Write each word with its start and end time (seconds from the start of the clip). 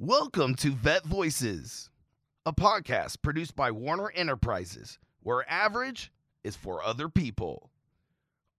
Welcome 0.00 0.56
to 0.56 0.72
Vet 0.72 1.04
Voices, 1.04 1.88
a 2.44 2.52
podcast 2.52 3.22
produced 3.22 3.54
by 3.54 3.70
Werner 3.70 4.10
Enterprises, 4.10 4.98
where 5.22 5.48
average 5.48 6.10
is 6.42 6.56
for 6.56 6.82
other 6.82 7.08
people. 7.08 7.70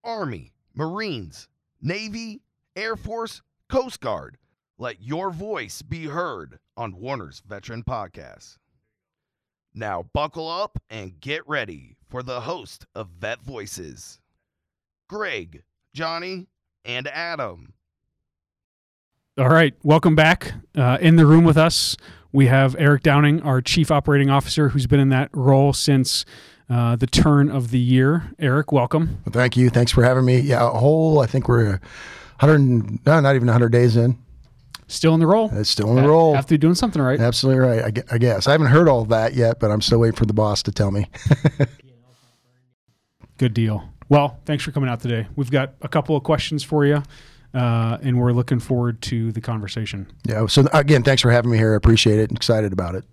Army, 0.02 0.54
Marines, 0.74 1.50
Navy, 1.82 2.42
Air 2.78 2.96
Force, 2.96 3.42
Coast 3.68 4.00
Guard, 4.00 4.38
let 4.78 5.02
your 5.02 5.29
voice 5.29 5.82
be 5.82 6.06
heard 6.06 6.58
on 6.78 7.02
Werner's 7.02 7.44
Veteran 7.46 7.83
Podcast. 7.83 8.58
Now, 9.74 10.04
buckle 10.13 10.49
up 10.49 10.81
and 10.90 11.20
get 11.20 11.46
ready 11.46 11.97
for 12.08 12.24
the 12.24 12.40
host 12.40 12.86
of 12.96 13.10
Vet 13.10 13.42
Voices 13.42 14.22
Greg, 15.10 15.63
Johnny, 15.94 16.48
and 16.86 17.09
Adam. 17.09 17.74
All 19.38 19.49
right, 19.49 19.73
welcome 19.84 20.16
back. 20.16 20.54
Uh, 20.77 20.98
in 21.02 21.17
the 21.17 21.26
room 21.26 21.44
with 21.44 21.58
us, 21.58 21.98
we 22.31 22.48
have 22.48 22.73
Eric 22.80 23.03
Downing, 23.03 23.41
our 23.41 23.61
Chief 23.61 23.91
Operating 23.91 24.30
Officer, 24.30 24.70
who's 24.70 24.88
been 24.88 25.02
in 25.02 25.09
that 25.09 25.30
role 25.34 25.73
since 25.73 26.23
uh, 26.70 26.95
the 26.95 27.05
turn 27.05 27.52
of 27.52 27.71
the 27.71 27.80
year. 27.80 28.31
Eric, 28.39 28.71
welcome. 28.71 29.17
Well, 29.25 29.34
thank 29.34 29.58
you. 29.58 29.70
Thanks 29.70 29.91
for 29.91 30.05
having 30.05 30.23
me. 30.23 30.39
Yeah, 30.39 30.66
a 30.66 30.70
whole, 30.70 31.20
I 31.20 31.25
think 31.25 31.49
we're 31.49 31.81
100, 32.39 33.05
no, 33.05 33.20
not 33.20 33.35
even 33.35 33.48
100 33.48 33.73
days 33.73 33.98
in. 33.98 34.17
Still 34.88 35.13
in 35.16 35.20
the 35.20 35.27
role. 35.27 35.49
It's 35.52 35.70
still 35.70 35.89
in 35.89 36.02
the 36.02 36.08
role. 36.08 36.33
Have 36.33 36.45
to 36.45 36.53
be 36.53 36.58
doing 36.58 36.75
something 36.75 37.02
right. 37.02 37.20
Absolutely 37.20 37.59
right. 37.59 37.83
I, 37.83 38.16
I 38.16 38.17
guess. 38.17 38.47
I 38.47 38.53
haven't 38.53 38.67
heard 38.67 38.88
all 38.88 39.03
that 39.05 39.33
yet, 39.33 39.59
but 39.59 39.70
I'm 39.70 39.81
still 39.81 39.99
waiting 39.99 40.16
for 40.16 40.25
the 40.25 40.33
boss 40.33 40.63
to 40.63 40.72
tell 40.72 40.91
me. 40.91 41.08
Good 43.38 43.53
deal. 43.53 43.83
Well, 44.08 44.39
thanks 44.45 44.63
for 44.63 44.72
coming 44.72 44.89
out 44.89 45.02
today. 45.02 45.27
We've 45.36 45.52
got 45.52 45.73
a 45.81 45.89
couple 45.89 46.16
of 46.16 46.23
questions 46.23 46.63
for 46.63 46.86
you, 46.86 47.03
uh, 47.55 47.98
and 48.04 48.20
we're 48.20 48.34
looking 48.34 48.59
forward 48.59 49.02
to 49.04 49.32
the 49.32 49.41
conversation. 49.41 50.05
yeah. 50.26 50.45
So, 50.48 50.68
again, 50.73 51.02
thanks 51.04 51.22
for 51.22 51.32
having 51.32 51.50
me 51.52 51.58
here. 51.58 51.73
I 51.73 51.78
appreciate 51.78 52.20
it. 52.20 52.31
Excited 52.31 52.73
about 52.73 52.94
it. 52.95 53.05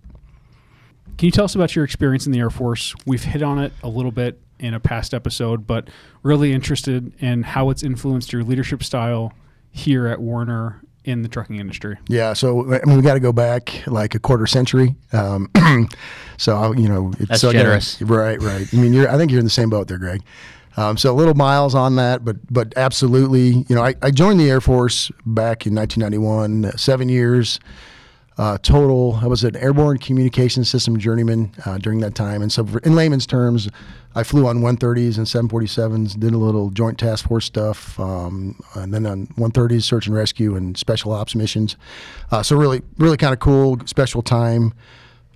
Can 1.17 1.27
you 1.27 1.31
tell 1.31 1.45
us 1.45 1.55
about 1.55 1.75
your 1.75 1.85
experience 1.85 2.25
in 2.25 2.31
the 2.31 2.39
Air 2.39 2.49
Force? 2.49 2.93
We've 3.05 3.23
hit 3.23 3.41
on 3.41 3.59
it 3.59 3.71
a 3.83 3.87
little 3.87 4.11
bit 4.11 4.39
in 4.59 4.73
a 4.73 4.79
past 4.79 5.13
episode, 5.13 5.65
but 5.67 5.87
really 6.23 6.51
interested 6.53 7.13
in 7.21 7.43
how 7.43 7.69
it's 7.69 7.83
influenced 7.83 8.33
your 8.33 8.43
leadership 8.43 8.83
style 8.83 9.33
here 9.71 10.07
at 10.07 10.19
Werner 10.21 10.81
in 11.05 11.21
the 11.21 11.27
trucking 11.27 11.57
industry. 11.57 11.97
Yeah. 12.07 12.33
So, 12.33 12.73
I 12.73 12.81
mean, 12.85 12.95
we 12.97 13.01
got 13.03 13.15
to 13.15 13.19
go 13.19 13.33
back 13.33 13.83
like 13.87 14.15
a 14.15 14.19
quarter 14.19 14.47
century. 14.47 14.95
Um, 15.11 15.49
so, 16.37 16.55
I'll- 16.57 16.79
you 16.79 16.87
know, 16.87 17.11
it's 17.19 17.29
That's 17.29 17.41
so 17.41 17.49
again, 17.49 17.61
generous. 17.63 18.01
Right. 18.01 18.41
Right. 18.41 18.67
I 18.73 18.77
mean, 18.77 18.93
you're, 18.93 19.09
I 19.09 19.17
think 19.17 19.29
you're 19.31 19.39
in 19.39 19.45
the 19.45 19.49
same 19.51 19.69
boat 19.69 19.87
there, 19.87 19.97
Greg. 19.97 20.21
Um, 20.75 20.97
so 20.97 21.11
a 21.11 21.15
little 21.15 21.35
miles 21.35 21.75
on 21.75 21.95
that, 21.97 22.25
but 22.25 22.37
but 22.51 22.73
absolutely, 22.77 23.65
you 23.67 23.75
know, 23.75 23.83
I, 23.83 23.95
I 24.01 24.11
joined 24.11 24.39
the 24.39 24.49
Air 24.49 24.61
Force 24.61 25.11
back 25.25 25.67
in 25.67 25.75
1991, 25.75 26.65
uh, 26.65 26.77
seven 26.77 27.09
years 27.09 27.59
uh, 28.37 28.57
total. 28.59 29.19
I 29.21 29.27
was 29.27 29.43
an 29.43 29.55
airborne 29.55 29.99
communication 29.99 30.63
system 30.63 30.97
journeyman 30.97 31.51
uh, 31.65 31.77
during 31.77 31.99
that 31.99 32.15
time, 32.15 32.41
and 32.41 32.51
so 32.51 32.67
in 32.83 32.95
layman's 32.95 33.27
terms, 33.27 33.69
I 34.15 34.23
flew 34.23 34.47
on 34.47 34.59
130s 34.59 35.17
and 35.17 35.27
747s, 35.27 36.19
did 36.19 36.33
a 36.33 36.37
little 36.37 36.69
joint 36.69 36.97
task 36.99 37.27
force 37.27 37.45
stuff, 37.45 37.99
um, 37.99 38.59
and 38.75 38.93
then 38.93 39.05
on 39.05 39.27
130s 39.27 39.83
search 39.83 40.07
and 40.07 40.15
rescue 40.15 40.55
and 40.55 40.77
special 40.77 41.11
ops 41.11 41.35
missions. 41.35 41.77
Uh, 42.31 42.43
so 42.43 42.55
really, 42.55 42.81
really 42.97 43.17
kind 43.17 43.33
of 43.33 43.39
cool, 43.39 43.79
special 43.85 44.21
time 44.21 44.73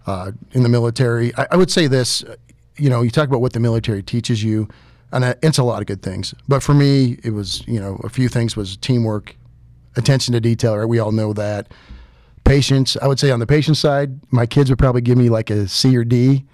uh, 0.06 0.32
in 0.52 0.64
the 0.64 0.70
military. 0.70 1.36
I, 1.36 1.48
I 1.52 1.58
would 1.58 1.72
say 1.72 1.88
this, 1.88 2.24
you 2.78 2.90
know, 2.90 3.02
you 3.02 3.10
talk 3.10 3.28
about 3.28 3.42
what 3.42 3.54
the 3.54 3.60
military 3.60 4.04
teaches 4.04 4.44
you, 4.44 4.68
and 5.12 5.36
it's 5.42 5.58
a 5.58 5.64
lot 5.64 5.82
of 5.82 5.88
good 5.88 6.02
things. 6.02 6.34
But 6.48 6.64
for 6.64 6.74
me, 6.74 7.18
it 7.24 7.32
was, 7.32 7.66
you 7.68 7.80
know, 7.80 8.00
a 8.04 8.10
few 8.10 8.30
things 8.30 8.56
was 8.56 8.78
teamwork, 8.78 9.36
attention 9.96 10.34
to 10.34 10.40
detail. 10.40 10.78
Right, 10.78 10.86
we 10.86 11.00
all 11.00 11.12
know 11.12 11.34
that. 11.34 11.72
Patience. 12.44 12.96
I 13.02 13.08
would 13.08 13.20
say 13.20 13.32
on 13.32 13.40
the 13.40 13.48
patience 13.48 13.80
side, 13.80 14.20
my 14.32 14.46
kids 14.46 14.70
would 14.70 14.80
probably 14.80 15.02
give 15.02 15.18
me 15.18 15.30
like 15.30 15.50
a 15.50 15.68
C 15.68 15.96
or 15.98 16.04
D. 16.04 16.46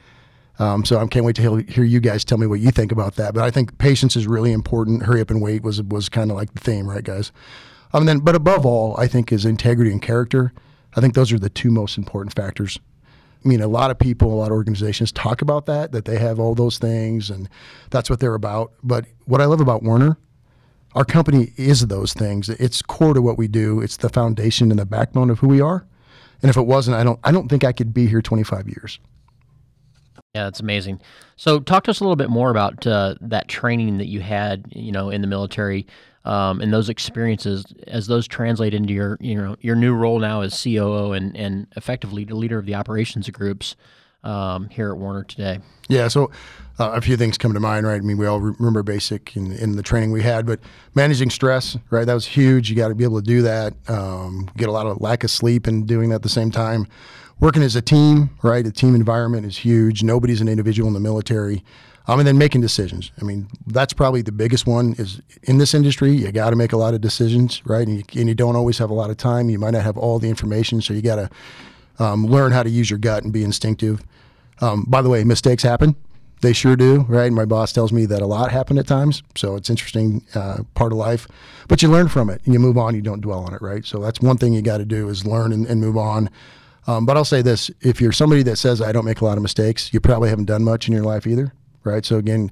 Um, 0.60 0.86
so 0.86 1.00
I 1.00 1.08
can't 1.08 1.26
wait 1.26 1.36
to 1.38 1.42
hear, 1.42 1.60
hear 1.62 1.84
you 1.84 2.00
guys 2.00 2.23
tell 2.23 2.38
me 2.38 2.45
what 2.45 2.60
you 2.60 2.72
think 2.72 2.92
about 2.92 3.16
that. 3.16 3.34
But 3.34 3.44
I 3.44 3.52
think 3.52 3.78
patience 3.80 4.16
is 4.16 4.27
really 4.27 4.52
important. 4.52 5.04
Hurry 5.04 5.22
up 5.22 5.32
and 5.32 5.42
wait 5.42 5.64
was 5.64 5.82
was 5.82 6.10
kind 6.10 6.32
of 6.32 6.38
like 6.38 6.54
the 6.54 6.60
theme, 6.60 6.88
right, 6.88 7.04
guys? 7.04 7.32
Um, 7.94 8.06
then, 8.06 8.20
but 8.20 8.36
above 8.36 8.66
all, 8.66 8.95
I 9.00 9.08
think 9.08 9.32
is 9.32 9.45
integrity 9.45 9.92
and 9.92 10.02
character. 10.02 10.52
I 10.95 11.02
think 11.02 11.16
those 11.16 11.32
are 11.32 11.39
the 11.39 11.50
two 11.50 11.72
most 11.72 11.98
important 11.98 12.36
factors. 12.36 12.80
I 13.43 13.48
mean, 13.48 13.61
a 13.61 13.67
lot 13.67 13.92
of 13.92 13.99
people, 13.99 14.33
a 14.33 14.36
lot 14.36 14.48
of 14.48 14.54
organizations 14.54 15.11
talk 15.11 15.42
about 15.42 15.65
that, 15.65 15.92
that 15.92 16.05
they 16.05 16.17
have 16.17 16.39
all 16.39 16.55
those 16.55 16.77
things 16.77 17.30
and 17.30 17.49
that's 17.89 18.09
what 18.09 18.20
they're 18.20 18.36
about. 18.36 18.71
But 18.83 19.05
what 19.26 19.42
I 19.42 19.45
love 19.45 19.59
about 19.59 19.83
Werner, 19.83 20.17
our 20.95 21.04
company 21.04 21.52
is 21.58 21.87
those 21.87 22.14
things. 22.14 22.49
It's 22.49 22.82
core 22.82 23.14
to 23.14 23.21
what 23.21 23.37
we 23.37 23.48
do. 23.48 23.82
It's 23.82 23.98
the 23.98 24.09
foundation 24.09 24.71
and 24.71 24.80
the 24.80 24.86
backbone 24.86 25.30
of 25.30 25.39
who 25.39 25.48
we 25.48 25.59
are. 25.59 25.86
And 26.42 26.49
if 26.49 26.58
it 26.58 26.64
wasn't, 26.64 26.98
I 26.98 27.03
don't, 27.03 27.20
I 27.23 27.32
don't 27.32 27.48
think 27.49 27.64
I 27.64 27.71
could 27.71 27.93
be 27.93 28.08
here 28.08 28.21
25 28.21 28.67
years. 28.67 28.99
Yeah, 30.36 30.45
that's 30.45 30.59
amazing. 30.59 30.99
So, 31.36 31.59
talk 31.59 31.83
to 31.83 31.92
us 31.92 31.99
a 31.99 32.03
little 32.03 32.15
bit 32.15 32.30
more 32.30 32.49
about 32.49 32.87
uh, 32.87 33.15
that 33.21 33.48
training 33.48 33.99
that 33.99 34.08
you 34.08 34.20
had, 34.20 34.65
you 34.71 34.92
know, 34.92 35.11
in 35.11 35.21
the 35.21 35.27
military, 35.27 35.86
um, 36.26 36.61
and 36.61 36.73
those 36.73 36.89
experiences 36.89 37.66
as 37.88 38.08
those 38.08 38.28
translate 38.28 38.73
into 38.73 38.94
your, 38.94 39.17
you 39.20 39.36
know, 39.36 39.56
your 39.61 39.76
new 39.76 39.94
role 39.94 40.20
now 40.20 40.42
as 40.42 40.61
COO 40.61 41.11
and 41.11 41.36
and 41.36 41.67
effectively 41.76 42.23
the 42.23 42.36
leader 42.36 42.58
of 42.58 42.66
the 42.66 42.76
operations 42.76 43.30
groups 43.30 43.76
um, 44.23 44.70
here 44.70 44.92
at 44.92 44.98
Werner 44.98 45.23
today. 45.23 45.60
Yeah, 45.89 46.08
so 46.08 46.32
uh, 46.80 46.92
a 46.92 47.02
few 47.02 47.17
things 47.17 47.38
come 47.38 47.54
to 47.54 47.60
mind, 47.60 47.86
right? 47.86 47.98
I 47.98 48.00
mean, 48.00 48.17
we 48.17 48.26
all 48.26 48.39
remember 48.39 48.83
basic 48.83 49.36
in, 49.36 49.52
in 49.52 49.76
the 49.76 49.83
training 49.83 50.12
we 50.12 50.22
had, 50.22 50.45
but 50.45 50.60
managing 50.95 51.30
stress, 51.30 51.78
right? 51.89 52.06
That 52.06 52.14
was 52.14 52.26
huge. 52.26 52.70
You 52.70 52.76
got 52.76 52.88
to 52.88 52.95
be 52.95 53.04
able 53.04 53.20
to 53.20 53.26
do 53.26 53.42
that. 53.42 53.73
Um, 53.89 54.50
get 54.58 54.70
a 54.70 54.72
lot 54.72 54.88
of 54.88 55.02
lack 55.02 55.23
of 55.23 55.32
sleep 55.32 55.67
and 55.67 55.86
doing 55.88 56.10
that 56.10 56.16
at 56.16 56.22
the 56.23 56.30
same 56.30 56.52
time. 56.52 56.88
Working 57.39 57.64
as 57.64 57.76
a 57.76 57.82
team, 57.82 58.30
right? 58.42 58.66
A 58.66 58.72
team 58.72 58.95
environment 58.95 59.45
is 59.45 59.58
huge. 59.58 60.04
Nobody's 60.04 60.39
an 60.39 60.48
individual 60.48 60.88
in 60.88 60.94
the 60.94 61.00
military. 61.00 61.64
Um, 62.05 62.19
and 62.19 62.27
then 62.27 62.37
making 62.37 62.59
decisions. 62.59 63.11
I 63.21 63.23
mean, 63.23 63.47
that's 63.65 63.93
probably 63.93 64.21
the 64.21 64.33
biggest 64.33 64.67
one. 64.67 64.93
Is 64.97 65.21
in 65.43 65.58
this 65.58 65.73
industry, 65.73 66.11
you 66.11 66.31
got 66.33 66.49
to 66.49 66.58
make 66.58 66.73
a 66.73 66.77
lot 66.77 66.93
of 66.93 66.99
decisions, 66.99 67.61
right? 67.65 67.87
And 67.87 67.97
you, 67.97 68.19
and 68.19 68.27
you 68.27 68.36
don't 68.36 68.58
always 68.58 68.77
have 68.77 68.89
a 68.89 68.93
lot 68.93 69.09
of 69.09 69.15
time. 69.15 69.49
You 69.49 69.58
might 69.58 69.71
not 69.71 69.83
have 69.83 69.97
all 69.97 70.19
the 70.19 70.27
information, 70.27 70.81
so 70.81 70.93
you 70.93 71.02
got 71.02 71.15
to 71.15 71.30
um, 72.03 72.25
learn 72.25 72.52
how 72.52 72.64
to 72.64 72.69
use 72.69 72.89
your 72.89 72.99
gut 72.99 73.23
and 73.23 73.31
be 73.31 73.43
instinctive. 73.43 74.03
Um, 74.59 74.86
by 74.87 75.02
the 75.02 75.09
way, 75.09 75.23
mistakes 75.23 75.64
happen. 75.64 75.95
They 76.41 76.52
sure 76.52 76.75
do, 76.75 77.05
right? 77.08 77.31
My 77.31 77.45
boss 77.45 77.71
tells 77.71 77.93
me 77.93 78.05
that 78.08 78.21
a 78.21 78.25
lot 78.25 78.52
happen 78.52 78.77
at 78.77 78.85
times, 78.85 79.23
so 79.33 79.55
it's 79.55 79.70
interesting 79.70 80.25
uh, 80.35 80.64
part 80.73 80.91
of 80.91 80.97
life. 80.97 81.25
But 81.70 81.81
you 81.81 81.89
learn 81.89 82.09
from 82.09 82.30
it 82.30 82.41
and 82.43 82.53
you 82.53 82.59
move 82.59 82.77
on. 82.77 82.95
You 82.95 83.02
don't 83.02 83.21
dwell 83.21 83.39
on 83.39 83.53
it, 83.53 83.61
right? 83.61 83.85
So 83.85 83.99
that's 83.99 84.20
one 84.20 84.37
thing 84.37 84.52
you 84.52 84.61
got 84.61 84.80
to 84.80 84.85
do 84.85 85.08
is 85.08 85.25
learn 85.25 85.53
and, 85.53 85.65
and 85.65 85.80
move 85.80 85.95
on. 85.95 86.30
Um, 86.85 87.05
but 87.05 87.15
I'll 87.15 87.23
say 87.23 87.41
this: 87.41 87.71
if 87.80 88.02
you're 88.02 88.11
somebody 88.11 88.43
that 88.43 88.58
says 88.58 88.81
I 88.81 88.91
don't 88.91 89.05
make 89.05 89.21
a 89.21 89.25
lot 89.25 89.37
of 89.37 89.41
mistakes, 89.41 89.93
you 89.93 90.02
probably 90.02 90.27
haven't 90.27 90.45
done 90.45 90.65
much 90.65 90.89
in 90.89 90.93
your 90.93 91.05
life 91.05 91.25
either, 91.25 91.53
right? 91.83 92.05
So 92.05 92.17
again, 92.17 92.52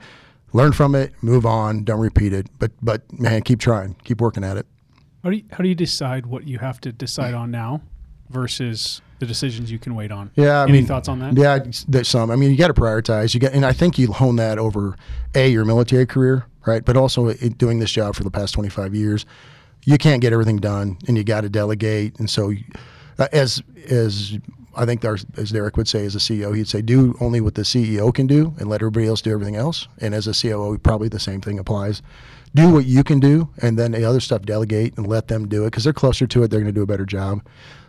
learn 0.53 0.71
from 0.71 0.95
it, 0.95 1.13
move 1.21 1.45
on, 1.45 1.83
don't 1.83 1.99
repeat 1.99 2.33
it. 2.33 2.47
But 2.59 2.71
but 2.81 3.01
man, 3.19 3.41
keep 3.41 3.59
trying, 3.59 3.95
keep 4.03 4.21
working 4.21 4.43
at 4.43 4.57
it. 4.57 4.65
How 5.23 5.29
do 5.29 5.37
you, 5.37 5.43
how 5.51 5.59
do 5.59 5.69
you 5.69 5.75
decide 5.75 6.25
what 6.25 6.47
you 6.47 6.57
have 6.59 6.81
to 6.81 6.91
decide 6.91 7.33
on 7.35 7.51
now 7.51 7.81
versus 8.29 9.01
the 9.19 9.25
decisions 9.27 9.71
you 9.71 9.77
can 9.77 9.93
wait 9.93 10.11
on? 10.11 10.31
Yeah. 10.35 10.61
I 10.61 10.63
Any 10.63 10.73
mean, 10.73 10.87
thoughts 10.87 11.07
on 11.07 11.19
that? 11.19 11.37
Yeah, 11.37 11.59
there's 11.87 12.07
some. 12.07 12.31
I 12.31 12.35
mean, 12.35 12.49
you 12.49 12.57
got 12.57 12.69
to 12.69 12.73
prioritize. 12.73 13.33
You 13.33 13.39
get, 13.39 13.53
and 13.53 13.65
I 13.65 13.71
think 13.71 13.99
you 13.99 14.11
hone 14.11 14.37
that 14.37 14.57
over 14.57 14.95
a 15.35 15.47
your 15.47 15.63
military 15.63 16.07
career, 16.07 16.45
right? 16.65 16.83
But 16.83 16.97
also 16.97 17.27
it, 17.27 17.57
doing 17.57 17.79
this 17.79 17.91
job 17.91 18.15
for 18.15 18.23
the 18.23 18.31
past 18.31 18.55
25 18.55 18.95
years, 18.95 19.25
you 19.85 19.97
can't 19.99 20.21
get 20.21 20.33
everything 20.33 20.57
done, 20.57 20.97
and 21.07 21.17
you 21.17 21.23
got 21.23 21.41
to 21.41 21.49
delegate. 21.49 22.17
And 22.19 22.29
so, 22.29 22.53
uh, 23.19 23.27
as 23.31 23.61
as 23.89 24.39
I 24.75 24.85
think 24.85 25.03
our, 25.03 25.17
as 25.37 25.51
Derek 25.51 25.77
would 25.77 25.87
say, 25.87 26.05
as 26.05 26.15
a 26.15 26.19
CEO, 26.19 26.55
he'd 26.55 26.67
say, 26.67 26.81
do 26.81 27.15
only 27.19 27.41
what 27.41 27.55
the 27.55 27.63
CEO 27.63 28.13
can 28.13 28.27
do, 28.27 28.53
and 28.57 28.69
let 28.69 28.81
everybody 28.81 29.07
else 29.07 29.21
do 29.21 29.31
everything 29.31 29.55
else. 29.55 29.87
And 29.99 30.13
as 30.15 30.27
a 30.27 30.33
COO, 30.33 30.77
probably 30.77 31.09
the 31.09 31.19
same 31.19 31.41
thing 31.41 31.59
applies. 31.59 32.01
Do 32.53 32.69
what 32.71 32.85
you 32.85 33.03
can 33.03 33.19
do, 33.19 33.49
and 33.61 33.77
then 33.77 33.91
the 33.91 34.03
other 34.03 34.19
stuff 34.19 34.41
delegate 34.43 34.97
and 34.97 35.07
let 35.07 35.27
them 35.27 35.47
do 35.47 35.63
it 35.63 35.67
because 35.67 35.83
they're 35.83 35.93
closer 35.93 36.27
to 36.27 36.43
it. 36.43 36.49
They're 36.49 36.59
going 36.59 36.73
to 36.73 36.77
do 36.77 36.83
a 36.83 36.87
better 36.87 37.05
job. 37.05 37.45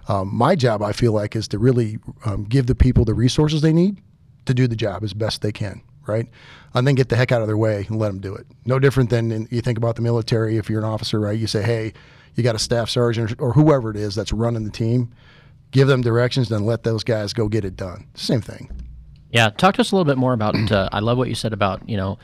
Um, 0.09 0.35
my 0.35 0.55
job, 0.55 0.83
I 0.83 0.93
feel 0.93 1.13
like, 1.13 1.37
is 1.37 1.49
to 1.49 1.59
really 1.59 1.99
um, 2.25 2.45
give 2.45 2.67
the 2.67 2.75
people 2.75 3.05
the 3.05 3.15
resources 3.15 3.61
they 3.61 3.73
need 3.73 4.01
to 4.47 4.55
do 4.55 4.67
the 4.67 4.77
job 4.77 5.05
as 5.05 5.15
best 5.15 5.43
they 5.43 5.53
can, 5.53 5.81
right? 6.07 6.29
And 6.75 6.87
then 6.87 6.95
get 6.95 7.09
the 7.09 7.17
heck 7.17 7.33
out 7.33 7.41
of 7.41 7.47
their 7.47 7.57
way 7.57 7.87
and 7.89 7.99
let 7.99 8.09
them 8.09 8.21
do 8.21 8.35
it. 8.35 8.47
No 8.65 8.79
different 8.79 9.11
than 9.11 9.31
in, 9.31 9.49
you 9.51 9.61
think 9.61 9.79
about 9.79 9.97
the 9.97 10.03
military. 10.03 10.57
If 10.57 10.69
you're 10.69 10.81
an 10.81 10.89
officer, 10.89 11.21
right, 11.21 11.39
you 11.39 11.47
say, 11.47 11.63
hey, 11.63 11.93
you 12.35 12.43
got 12.43 12.55
a 12.55 12.59
staff 12.59 12.89
sergeant 12.89 13.35
or 13.41 13.53
whoever 13.53 13.91
it 13.91 13.97
is 13.97 14.15
that's 14.15 14.33
running 14.33 14.65
the 14.65 14.71
team, 14.71 15.13
give 15.73 15.89
them 15.89 16.03
directions, 16.03 16.49
then 16.49 16.65
let 16.65 16.85
those 16.85 17.03
guys 17.03 17.33
go 17.33 17.49
get 17.49 17.65
it 17.65 17.77
done. 17.77 18.07
Same 18.15 18.41
thing. 18.41 18.71
Yeah, 19.31 19.51
talk 19.51 19.75
to 19.75 19.81
us 19.81 19.91
a 19.91 19.97
little 19.97 20.05
bit 20.05 20.19
more 20.19 20.35
about. 20.35 20.55
Uh, 20.71 20.89
I 20.93 21.01
love 21.01 21.19
what 21.19 21.29
you 21.29 21.35
said 21.35 21.53
about 21.53 21.89
you 21.89 21.97
know, 21.97 22.19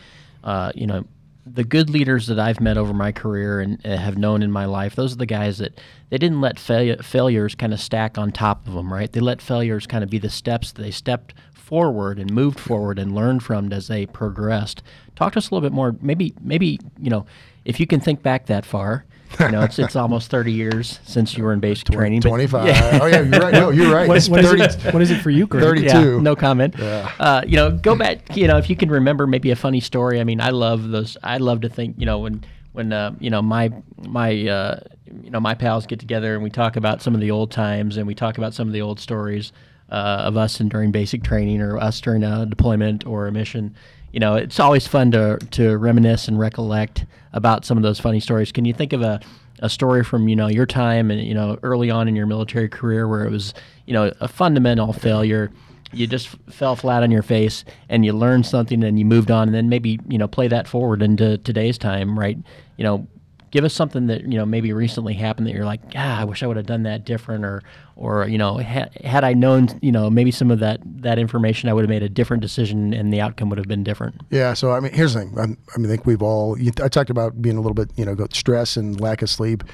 uh, 0.45 0.71
you 0.75 0.87
know, 0.87 1.05
the 1.45 1.65
good 1.65 1.91
leaders 1.91 2.27
that 2.27 2.39
I've 2.39 2.61
met 2.61 2.77
over 2.77 2.93
my 2.93 3.13
career 3.13 3.61
and 3.61 3.85
uh, 3.85 3.97
have 3.97 4.19
known 4.19 4.43
in 4.43 4.53
my 4.53 4.67
life. 4.67 4.95
Those 4.95 5.15
are 5.15 5.17
the 5.17 5.27
guys 5.27 5.59
that 5.59 5.81
they 6.11 6.19
didn't 6.19 6.41
let 6.41 6.59
fail- 6.59 7.03
failures 7.03 7.55
kind 7.55 7.73
of 7.73 7.81
stack 7.81 8.19
on 8.19 8.33
top 8.33 8.67
of 8.67 8.75
them, 8.75 8.93
right? 8.93 9.11
They 9.11 9.21
let 9.21 9.43
failures 9.43 9.87
kind 9.87 10.05
of 10.05 10.11
be 10.11 10.19
the 10.19 10.31
steps 10.31 10.73
that 10.73 10.83
they 10.83 10.91
stepped 10.91 11.35
forward 11.69 12.19
and 12.19 12.33
moved 12.33 12.59
forward 12.59 12.99
and 12.99 13.15
learned 13.15 13.43
from 13.43 13.73
as 13.73 13.89
they 13.89 14.07
progressed. 14.07 14.83
Talk 15.17 15.35
to 15.35 15.39
us 15.39 15.51
a 15.51 15.55
little 15.55 15.69
bit 15.69 15.75
more. 15.75 15.95
Maybe, 16.01 16.33
maybe 16.41 16.79
you 16.99 17.11
know, 17.11 17.27
if 17.65 17.79
you 17.79 17.87
can 17.87 18.01
think 18.01 18.23
back 18.23 18.47
that 18.47 18.65
far, 18.65 19.05
You 19.39 19.51
know, 19.51 19.61
it's 19.63 19.79
it's 19.79 19.95
almost 20.05 20.31
30 20.31 20.53
years 20.53 21.01
since 21.05 21.37
you 21.37 21.45
were 21.45 21.53
in 21.53 21.61
basic 21.61 21.89
training. 21.91 22.21
but- 22.21 22.31
25. 22.31 22.63
Oh, 23.03 23.07
yeah, 23.07 23.21
you're 23.21 23.41
right. 23.41 23.53
No, 23.53 23.69
you're 23.71 23.93
right. 23.95 24.09
What, 24.09 24.17
It's 24.17 24.29
what 24.31 24.41
is 24.43 24.51
30 24.51 24.63
it, 24.89 24.95
what 24.95 25.03
is 25.03 25.11
it 25.11 25.21
for 25.21 25.29
you, 25.31 25.47
Greg? 25.47 25.63
30 25.63 25.83
Yeah, 25.83 25.93
32. 25.93 26.21
no 26.23 26.35
comment. 26.35 26.75
Yeah. 26.79 27.13
Uh, 27.21 27.43
you 27.47 27.57
know, 27.57 27.71
go 27.71 27.95
back. 27.95 28.35
You 28.35 28.47
know, 28.49 28.57
if 28.57 28.71
you 28.71 28.77
can 28.77 28.89
remember 28.91 29.27
maybe 29.27 29.51
a 29.51 29.57
funny 29.57 29.81
story. 29.81 30.19
I 30.21 30.25
mean, 30.25 30.41
I 30.41 30.49
love 30.51 30.89
those. 30.89 31.19
I 31.23 31.37
love 31.37 31.61
to 31.61 31.69
think. 31.69 31.97
You 31.99 32.07
know, 32.07 32.21
when 32.21 32.43
when 32.73 32.91
uh, 32.93 33.15
you 33.21 33.29
know 33.29 33.43
my 33.43 33.71
my 34.07 34.31
uh, 34.49 34.81
you 35.23 35.31
know 35.31 35.41
my 35.41 35.55
pals 35.55 35.85
get 35.87 36.01
together 36.01 36.33
and 36.35 36.43
we 36.43 36.49
talk 36.51 36.77
about 36.77 37.03
some 37.03 37.15
of 37.15 37.21
the 37.21 37.31
old 37.31 37.51
times 37.51 37.99
and 37.99 38.07
we 38.07 38.15
talk 38.15 38.39
about 38.39 38.55
some 38.55 38.67
of 38.67 38.73
the 38.73 38.81
old 38.81 38.99
stories 38.99 39.53
uh, 39.53 39.68
Uh, 39.91 40.23
of 40.27 40.37
us 40.37 40.61
and 40.61 40.71
during 40.71 40.91
basic 40.91 41.23
training 41.23 41.63
or 41.63 41.79
us 41.79 41.99
during 42.01 42.23
a 42.23 42.45
deployment 42.45 43.07
or 43.07 43.27
a 43.27 43.33
mission. 43.33 43.75
You 44.13 44.21
know, 44.21 44.35
it's 44.35 44.61
always 44.61 44.87
fun 44.87 45.11
to 45.13 45.39
to 45.53 45.79
reminisce 45.79 46.29
and 46.29 46.39
recollect 46.39 47.07
about 47.33 47.65
some 47.65 47.79
of 47.79 47.83
those 47.83 47.99
funny 47.99 48.21
stories. 48.21 48.53
Can 48.53 48.65
you 48.67 48.75
think 48.75 48.93
of 48.93 49.01
a 49.01 49.21
a 49.61 49.69
story 49.69 50.05
from 50.05 50.29
you 50.29 50.37
know 50.37 50.47
your 50.47 50.67
time 50.67 51.11
and 51.11 51.23
you 51.23 51.35
know 51.35 51.59
early 51.63 51.91
on 51.91 52.09
in 52.09 52.17
your 52.17 52.27
military 52.27 52.69
career 52.69 53.09
where 53.09 53.25
it 53.25 53.31
was 53.31 53.55
you 53.87 53.93
know 53.93 54.13
a 54.21 54.29
fundamental 54.29 54.93
failure 54.93 55.51
you 55.93 56.07
just 56.07 56.29
fell 56.51 56.77
flat 56.77 57.03
on 57.03 57.11
your 57.11 57.23
face 57.23 57.65
and 57.89 58.05
you 58.05 58.13
learned 58.13 58.45
something 58.47 58.85
and 58.85 58.99
you 58.99 59.05
moved 59.05 59.31
on 59.31 59.49
and 59.49 59.55
then 59.55 59.69
maybe 59.69 59.99
you 60.09 60.19
know 60.19 60.29
play 60.29 60.49
that 60.49 60.69
forward 60.69 61.03
into 61.03 61.39
today's 61.39 61.79
time 61.79 62.19
right 62.19 62.39
you 62.77 62.85
know 62.85 63.07
give 63.51 63.65
us 63.65 63.75
something 63.75 64.07
that 64.07 64.23
you 64.23 64.37
know 64.39 64.47
maybe 64.47 64.73
recently 64.73 65.15
happened 65.15 65.47
that 65.47 65.55
you're 65.55 65.65
like 65.65 65.81
ah 65.95 66.21
i 66.21 66.25
wish 66.25 66.43
i 66.43 66.47
would 66.47 66.57
have 66.57 66.67
done 66.67 66.83
that 66.83 67.05
different 67.05 67.45
or 67.45 67.63
or 67.97 68.29
you 68.29 68.39
know 68.39 68.59
ha- 68.59 68.89
had 69.05 69.25
i 69.25 69.33
known 69.33 69.69
you 69.83 69.93
know 69.93 70.09
maybe 70.11 70.31
some 70.31 70.51
of 70.51 70.59
that 70.59 70.81
that 70.85 71.19
information 71.19 71.69
i 71.69 71.73
would 71.73 71.83
have 71.83 71.91
made 71.91 72.03
a 72.03 72.09
different 72.09 72.41
decision 72.41 72.93
and 72.93 73.13
the 73.13 73.21
outcome 73.21 73.49
would 73.49 73.59
have 73.59 73.69
been 73.69 73.85
different 73.85 74.15
Yeah, 74.31 74.55
so 74.55 74.73
I 74.73 74.81
mean, 74.81 74.93
here's 74.93 75.15
the 75.15 75.21
thing. 75.21 75.39
I'm, 75.39 75.57
I 75.75 75.79
mean, 75.79 75.87
I 75.87 75.91
think 75.91 76.07
we've 76.07 76.23
all. 76.23 76.59
You, 76.59 76.71
I 76.83 76.89
talked 76.89 77.11
about 77.11 77.41
being 77.41 77.57
a 77.57 77.61
little 77.61 77.75
bit, 77.75 77.91
you 77.97 78.05
know, 78.05 78.15
stress 78.33 78.77
and 78.77 79.01
lack 79.01 79.23
of 79.23 79.31
sleep. 79.31 79.65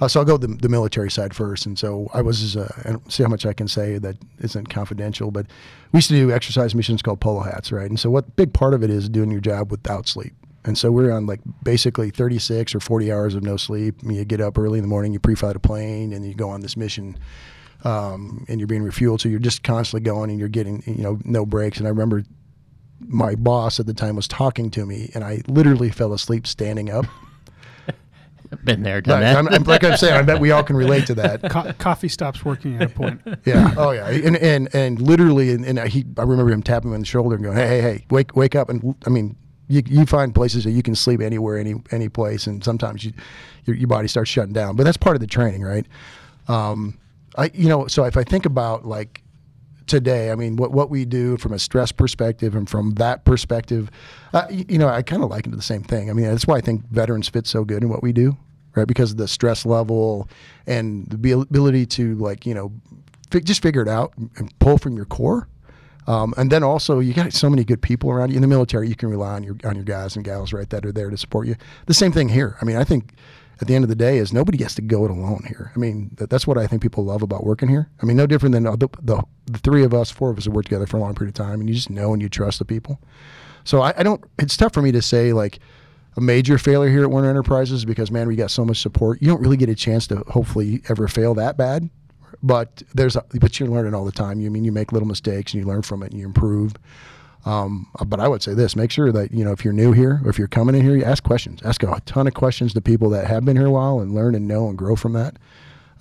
Uh, 0.00 0.08
so 0.08 0.20
I'll 0.20 0.26
go 0.26 0.36
the, 0.36 0.48
the 0.48 0.68
military 0.68 1.10
side 1.10 1.34
first. 1.34 1.66
And 1.66 1.78
so 1.78 2.08
I 2.12 2.22
was, 2.22 2.56
uh, 2.56 2.70
and 2.84 3.00
see 3.12 3.22
how 3.22 3.28
much 3.28 3.46
I 3.46 3.52
can 3.52 3.66
say 3.66 3.98
that 3.98 4.16
isn't 4.38 4.68
confidential, 4.68 5.30
but 5.30 5.46
we 5.92 5.98
used 5.98 6.08
to 6.08 6.14
do 6.14 6.30
exercise 6.30 6.74
missions 6.74 7.02
called 7.02 7.20
polo 7.20 7.40
hats, 7.40 7.72
right? 7.72 7.88
And 7.88 7.98
so 7.98 8.10
what 8.10 8.36
big 8.36 8.52
part 8.52 8.74
of 8.74 8.82
it 8.82 8.90
is 8.90 9.08
doing 9.08 9.30
your 9.30 9.40
job 9.40 9.70
without 9.70 10.06
sleep. 10.06 10.34
And 10.66 10.76
so 10.76 10.90
we're 10.90 11.12
on 11.12 11.26
like 11.26 11.40
basically 11.62 12.10
36 12.10 12.74
or 12.74 12.80
40 12.80 13.12
hours 13.12 13.34
of 13.34 13.42
no 13.42 13.56
sleep. 13.56 13.96
You 14.04 14.24
get 14.24 14.40
up 14.40 14.58
early 14.58 14.78
in 14.78 14.82
the 14.82 14.88
morning, 14.88 15.12
you 15.12 15.18
pre-flight 15.20 15.56
a 15.56 15.60
plane, 15.60 16.12
and 16.12 16.26
you 16.26 16.34
go 16.34 16.50
on 16.50 16.60
this 16.60 16.76
mission 16.76 17.16
um, 17.84 18.44
and 18.48 18.58
you're 18.60 18.66
being 18.66 18.82
refueled. 18.82 19.20
So 19.20 19.28
you're 19.28 19.38
just 19.38 19.62
constantly 19.62 20.04
going 20.04 20.30
and 20.30 20.38
you're 20.38 20.48
getting, 20.48 20.82
you 20.86 21.02
know, 21.02 21.18
no 21.24 21.46
breaks. 21.46 21.78
And 21.78 21.86
I 21.86 21.90
remember 21.90 22.24
my 23.00 23.34
boss 23.36 23.78
at 23.78 23.86
the 23.86 23.94
time 23.94 24.16
was 24.16 24.26
talking 24.26 24.70
to 24.72 24.84
me, 24.86 25.10
and 25.14 25.22
I 25.22 25.42
literally 25.46 25.90
fell 25.90 26.12
asleep 26.12 26.46
standing 26.46 26.90
up. 26.90 27.06
been 28.64 28.82
there 28.82 29.00
done 29.00 29.20
Like 29.20 29.34
that 29.34 29.36
I'm, 29.36 29.48
I'm- 29.48 29.64
like 29.64 29.84
I'm 29.84 29.96
saying, 29.96 30.14
I 30.14 30.22
bet 30.22 30.40
we 30.40 30.50
all 30.50 30.62
can 30.62 30.76
relate 30.76 31.06
to 31.06 31.14
that. 31.16 31.42
Co- 31.50 31.72
coffee 31.74 32.08
stops 32.08 32.44
working 32.44 32.76
at 32.76 32.82
a 32.90 32.94
point. 32.94 33.20
Yeah. 33.44 33.74
Oh 33.76 33.90
yeah. 33.90 34.08
And 34.08 34.36
and 34.36 34.74
and 34.74 35.00
literally, 35.00 35.50
and, 35.52 35.64
and 35.64 35.78
he, 35.88 36.04
I 36.16 36.22
remember 36.22 36.50
him 36.52 36.62
tapping 36.62 36.90
me 36.90 36.94
on 36.94 37.00
the 37.00 37.06
shoulder 37.06 37.34
and 37.36 37.44
going, 37.44 37.56
"Hey, 37.56 37.66
hey, 37.68 37.80
hey, 37.80 38.06
wake, 38.10 38.34
wake 38.34 38.54
up!" 38.54 38.68
And 38.70 38.94
I 39.06 39.10
mean, 39.10 39.36
you, 39.68 39.82
you 39.86 40.06
find 40.06 40.34
places 40.34 40.64
that 40.64 40.70
you 40.70 40.82
can 40.82 40.94
sleep 40.94 41.20
anywhere, 41.20 41.58
any 41.58 41.74
any 41.90 42.08
place, 42.08 42.46
and 42.46 42.62
sometimes 42.62 43.04
you, 43.04 43.12
your, 43.64 43.76
your 43.76 43.88
body 43.88 44.08
starts 44.08 44.30
shutting 44.30 44.52
down. 44.52 44.76
But 44.76 44.84
that's 44.84 44.96
part 44.96 45.16
of 45.16 45.20
the 45.20 45.26
training, 45.26 45.62
right? 45.62 45.86
Um, 46.48 46.98
I, 47.36 47.50
you 47.52 47.68
know, 47.68 47.86
so 47.86 48.04
if 48.04 48.16
I 48.16 48.24
think 48.24 48.46
about 48.46 48.84
like 48.84 49.22
today, 49.86 50.30
I 50.30 50.34
mean, 50.34 50.56
what 50.56 50.72
what 50.72 50.90
we 50.90 51.04
do 51.04 51.36
from 51.36 51.52
a 51.52 51.58
stress 51.58 51.92
perspective 51.92 52.54
and 52.54 52.68
from 52.68 52.92
that 52.92 53.24
perspective, 53.24 53.90
uh, 54.32 54.46
you, 54.50 54.64
you 54.68 54.78
know, 54.78 54.88
I 54.88 55.02
kind 55.02 55.22
of 55.22 55.30
liken 55.30 55.50
to 55.50 55.56
the 55.56 55.62
same 55.62 55.82
thing. 55.82 56.10
I 56.10 56.12
mean, 56.12 56.26
that's 56.26 56.46
why 56.46 56.56
I 56.56 56.60
think 56.60 56.84
veterans 56.90 57.28
fit 57.28 57.46
so 57.46 57.64
good 57.64 57.82
in 57.82 57.88
what 57.88 58.02
we 58.02 58.12
do, 58.12 58.36
right? 58.74 58.86
Because 58.86 59.12
of 59.12 59.16
the 59.16 59.28
stress 59.28 59.66
level 59.66 60.28
and 60.66 61.06
the 61.06 61.32
ability 61.32 61.86
to 61.86 62.14
like, 62.16 62.46
you 62.46 62.54
know, 62.54 62.72
fi- 63.30 63.40
just 63.40 63.62
figure 63.62 63.82
it 63.82 63.88
out 63.88 64.12
and 64.16 64.56
pull 64.58 64.78
from 64.78 64.96
your 64.96 65.06
core. 65.06 65.48
Um, 66.06 66.34
and 66.36 66.50
then 66.50 66.62
also, 66.62 67.00
you 67.00 67.12
got 67.12 67.32
so 67.32 67.50
many 67.50 67.64
good 67.64 67.82
people 67.82 68.10
around 68.10 68.30
you 68.30 68.36
in 68.36 68.42
the 68.42 68.48
military. 68.48 68.88
You 68.88 68.94
can 68.94 69.10
rely 69.10 69.34
on 69.34 69.42
your 69.42 69.56
on 69.64 69.74
your 69.74 69.84
guys 69.84 70.16
and 70.16 70.24
gals, 70.24 70.52
right, 70.52 70.68
that 70.70 70.86
are 70.86 70.92
there 70.92 71.10
to 71.10 71.16
support 71.16 71.46
you. 71.46 71.56
The 71.86 71.94
same 71.94 72.12
thing 72.12 72.28
here. 72.28 72.56
I 72.60 72.64
mean, 72.64 72.76
I 72.76 72.84
think 72.84 73.12
at 73.60 73.66
the 73.66 73.74
end 73.74 73.84
of 73.84 73.88
the 73.88 73.96
day 73.96 74.18
is 74.18 74.32
nobody 74.32 74.62
has 74.62 74.74
to 74.74 74.82
go 74.82 75.04
it 75.04 75.10
alone 75.10 75.44
here. 75.48 75.72
I 75.74 75.78
mean, 75.78 76.10
that, 76.16 76.30
that's 76.30 76.46
what 76.46 76.58
I 76.58 76.66
think 76.66 76.82
people 76.82 77.04
love 77.04 77.22
about 77.22 77.44
working 77.44 77.68
here. 77.68 77.88
I 78.02 78.06
mean, 78.06 78.16
no 78.16 78.26
different 78.26 78.52
than 78.52 78.64
the, 78.64 78.88
the, 79.02 79.22
the 79.46 79.58
three 79.58 79.82
of 79.82 79.94
us, 79.94 80.10
four 80.10 80.30
of 80.30 80.38
us 80.38 80.44
have 80.44 80.54
worked 80.54 80.68
together 80.68 80.86
for 80.86 80.98
a 80.98 81.00
long 81.00 81.14
period 81.14 81.38
of 81.38 81.46
time, 81.46 81.60
and 81.60 81.68
you 81.68 81.74
just 81.74 81.90
know 81.90 82.12
and 82.12 82.20
you 82.20 82.28
trust 82.28 82.58
the 82.58 82.64
people. 82.64 83.00
So 83.64 83.82
I, 83.82 83.94
I 83.96 84.02
don't. 84.02 84.22
It's 84.38 84.56
tough 84.56 84.72
for 84.74 84.82
me 84.82 84.92
to 84.92 85.02
say 85.02 85.32
like 85.32 85.58
a 86.16 86.20
major 86.20 86.56
failure 86.56 86.90
here 86.90 87.02
at 87.02 87.10
Werner 87.10 87.30
Enterprises 87.30 87.84
because 87.84 88.10
man, 88.10 88.28
we 88.28 88.36
got 88.36 88.50
so 88.50 88.64
much 88.64 88.80
support. 88.80 89.20
You 89.20 89.28
don't 89.28 89.40
really 89.40 89.56
get 89.56 89.68
a 89.68 89.74
chance 89.74 90.06
to 90.08 90.16
hopefully 90.28 90.82
ever 90.88 91.08
fail 91.08 91.34
that 91.34 91.56
bad. 91.56 91.90
But 92.42 92.82
there's 92.94 93.16
a, 93.16 93.24
but 93.40 93.58
you're 93.58 93.68
learning 93.68 93.94
all 93.94 94.04
the 94.04 94.12
time. 94.12 94.40
You 94.40 94.46
I 94.46 94.50
mean 94.50 94.64
you 94.64 94.72
make 94.72 94.92
little 94.92 95.08
mistakes 95.08 95.52
and 95.54 95.62
you 95.62 95.66
learn 95.68 95.82
from 95.82 96.02
it 96.02 96.10
and 96.12 96.20
you 96.20 96.26
improve. 96.26 96.74
Um, 97.44 97.86
but 98.06 98.18
I 98.18 98.26
would 98.28 98.42
say 98.42 98.54
this: 98.54 98.74
make 98.74 98.90
sure 98.90 99.12
that 99.12 99.32
you 99.32 99.44
know 99.44 99.52
if 99.52 99.64
you're 99.64 99.72
new 99.72 99.92
here 99.92 100.20
or 100.24 100.30
if 100.30 100.38
you're 100.38 100.48
coming 100.48 100.74
in 100.74 100.82
here, 100.82 100.96
you 100.96 101.04
ask 101.04 101.22
questions. 101.22 101.60
Ask 101.64 101.82
a 101.82 102.00
ton 102.04 102.26
of 102.26 102.34
questions 102.34 102.74
to 102.74 102.80
people 102.80 103.08
that 103.10 103.26
have 103.26 103.44
been 103.44 103.56
here 103.56 103.66
a 103.66 103.70
while 103.70 104.00
and 104.00 104.14
learn 104.14 104.34
and 104.34 104.48
know 104.48 104.68
and 104.68 104.76
grow 104.76 104.96
from 104.96 105.12
that. 105.12 105.36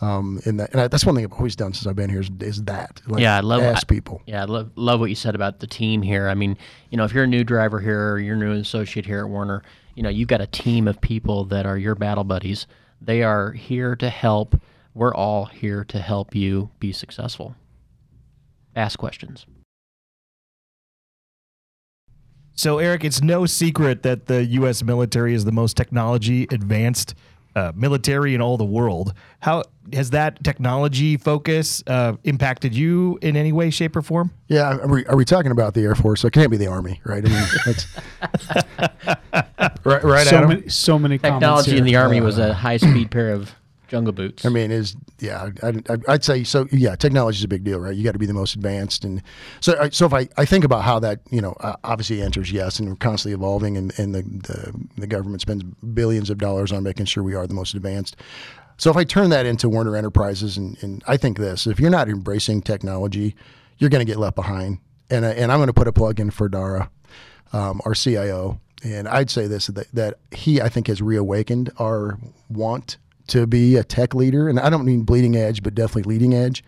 Um, 0.01 0.41
and 0.45 0.59
that, 0.59 0.71
and 0.71 0.81
I, 0.81 0.87
that's 0.89 1.05
one 1.05 1.15
thing 1.15 1.23
I've 1.23 1.31
always 1.33 1.55
done 1.55 1.73
since 1.73 1.87
I've 1.87 1.95
been 1.95 2.09
here 2.09 2.19
is, 2.19 2.29
is 2.41 2.63
that. 2.63 3.01
Like, 3.07 3.21
Yeah, 3.21 3.37
I 3.37 3.39
love- 3.39 3.61
ask 3.61 3.87
people. 3.87 4.21
Yeah, 4.25 4.41
I 4.41 4.45
love, 4.45 4.71
love 4.75 4.99
what 4.99 5.09
you 5.09 5.15
said 5.15 5.35
about 5.35 5.61
the 5.61 5.67
team 5.67 6.01
here. 6.01 6.27
I 6.27 6.33
mean, 6.35 6.57
you 6.89 6.97
know, 6.97 7.05
if 7.05 7.13
you're 7.13 7.23
a 7.23 7.27
new 7.27 7.45
driver 7.45 7.79
here 7.79 8.11
or 8.11 8.19
you're 8.19 8.35
a 8.35 8.37
new 8.37 8.51
associate 8.51 9.05
here 9.05 9.19
at 9.21 9.29
Werner, 9.29 9.63
you 9.95 10.03
know, 10.03 10.09
you've 10.09 10.27
got 10.27 10.41
a 10.41 10.47
team 10.47 10.89
of 10.89 10.99
people 10.99 11.45
that 11.45 11.65
are 11.65 11.77
your 11.77 11.95
battle 11.95 12.25
buddies. 12.25 12.67
They 13.01 13.23
are 13.23 13.53
here 13.53 13.95
to 13.95 14.09
help. 14.09 14.59
We're 14.95 15.13
all 15.13 15.45
here 15.45 15.83
to 15.83 15.99
help 15.99 16.33
you 16.33 16.71
be 16.79 16.93
successful. 16.93 17.55
Ask 18.77 18.97
questions. 18.97 19.45
So, 22.53 22.79
Eric, 22.79 23.03
it's 23.03 23.21
no 23.21 23.45
secret 23.45 24.03
that 24.03 24.27
the 24.27 24.45
U.S. 24.45 24.81
military 24.81 25.33
is 25.33 25.43
the 25.43 25.51
most 25.51 25.75
technology 25.75 26.47
advanced 26.49 27.13
uh, 27.57 27.73
military 27.75 28.33
in 28.33 28.41
all 28.41 28.55
the 28.55 28.65
world. 28.65 29.13
How 29.41 29.63
has 29.91 30.11
that 30.11 30.41
technology 30.45 31.17
focus 31.17 31.83
uh, 31.87 32.13
impacted 32.23 32.73
you 32.73 33.19
in 33.21 33.35
any 33.35 33.51
way, 33.51 33.71
shape, 33.71 33.97
or 33.97 34.01
form? 34.01 34.31
Yeah, 34.47 34.77
are 34.77 34.87
we, 34.87 35.05
are 35.07 35.17
we 35.17 35.25
talking 35.25 35.51
about 35.51 35.73
the 35.73 35.81
Air 35.81 35.95
Force? 35.95 36.21
So 36.21 36.27
it 36.27 36.33
can't 36.33 36.49
be 36.49 36.57
the 36.57 36.67
Army, 36.67 37.01
right? 37.03 37.23
I 37.25 37.29
mean, 37.29 37.47
that's 37.65 37.87
right, 39.85 40.03
right, 40.03 40.27
so 40.27 40.37
Adam? 40.37 40.49
many, 40.49 40.69
so 40.69 40.97
many 40.97 41.17
comments 41.17 41.41
Technology 41.41 41.71
here. 41.71 41.79
in 41.79 41.85
the 41.85 41.97
Army 41.97 42.21
was 42.21 42.37
a 42.37 42.53
high 42.53 42.77
speed 42.77 43.11
pair 43.11 43.33
of 43.33 43.53
jungle 43.87 44.13
boots. 44.13 44.45
I 44.45 44.49
mean, 44.49 44.71
is 44.71 44.95
yeah, 45.19 45.49
I, 45.63 45.67
I, 45.67 45.97
I'd 46.07 46.23
say 46.23 46.43
so. 46.43 46.67
Yeah, 46.71 46.95
technology 46.95 47.37
is 47.37 47.43
a 47.43 47.47
big 47.47 47.63
deal, 47.63 47.79
right? 47.79 47.95
You 47.95 48.03
got 48.03 48.13
to 48.13 48.19
be 48.19 48.25
the 48.25 48.33
most 48.33 48.55
advanced, 48.55 49.03
and 49.03 49.21
so 49.59 49.89
so 49.89 50.05
if 50.05 50.13
I, 50.13 50.27
I 50.37 50.45
think 50.45 50.63
about 50.63 50.83
how 50.83 50.99
that, 50.99 51.19
you 51.31 51.41
know, 51.41 51.55
obviously 51.83 52.21
answers 52.21 52.51
yes, 52.51 52.79
and 52.79 52.89
we're 52.89 52.95
constantly 52.95 53.33
evolving, 53.33 53.77
and, 53.77 53.97
and 53.99 54.15
the, 54.15 54.21
the 54.21 54.73
the 54.97 55.07
government 55.07 55.41
spends 55.41 55.63
billions 55.63 56.29
of 56.29 56.37
dollars 56.37 56.71
on 56.71 56.83
making 56.83 57.05
sure 57.05 57.23
we 57.23 57.35
are 57.35 57.47
the 57.47 57.53
most 57.53 57.73
advanced. 57.73 58.15
So 58.77 58.89
if 58.89 58.97
I 58.97 59.03
turn 59.05 59.29
that 59.29 59.45
into 59.45 59.69
Werner 59.69 59.95
Enterprises, 59.95 60.57
and, 60.57 60.81
and 60.83 61.03
I 61.07 61.17
think 61.17 61.37
this, 61.37 61.65
if 61.65 61.79
you're 61.79 61.89
not 61.89 62.09
embracing 62.09 62.61
technology, 62.61 63.35
you're 63.77 63.89
going 63.89 64.05
to 64.05 64.11
get 64.11 64.19
left 64.19 64.35
behind. 64.35 64.79
And 65.09 65.23
and 65.23 65.51
I'm 65.51 65.59
going 65.59 65.67
to 65.67 65.73
put 65.73 65.87
a 65.87 65.93
plug 65.93 66.19
in 66.19 66.31
for 66.31 66.49
Daragh, 66.49 66.89
um, 67.53 67.79
our 67.85 67.93
CIO, 67.93 68.59
and 68.83 69.07
I'd 69.07 69.29
say 69.29 69.47
this 69.47 69.67
that, 69.67 69.91
that 69.93 70.15
he 70.31 70.61
I 70.61 70.69
think 70.69 70.87
has 70.87 71.01
reawakened 71.01 71.71
our 71.77 72.17
want 72.49 72.97
to 73.27 73.47
be 73.47 73.75
a 73.75 73.83
tech 73.83 74.13
leader, 74.13 74.47
and 74.47 74.59
I 74.59 74.69
don't 74.69 74.85
mean 74.85 75.03
bleeding 75.03 75.35
edge, 75.35 75.63
but 75.63 75.75
definitely 75.75 76.03
leading 76.03 76.33
edge. 76.33 76.63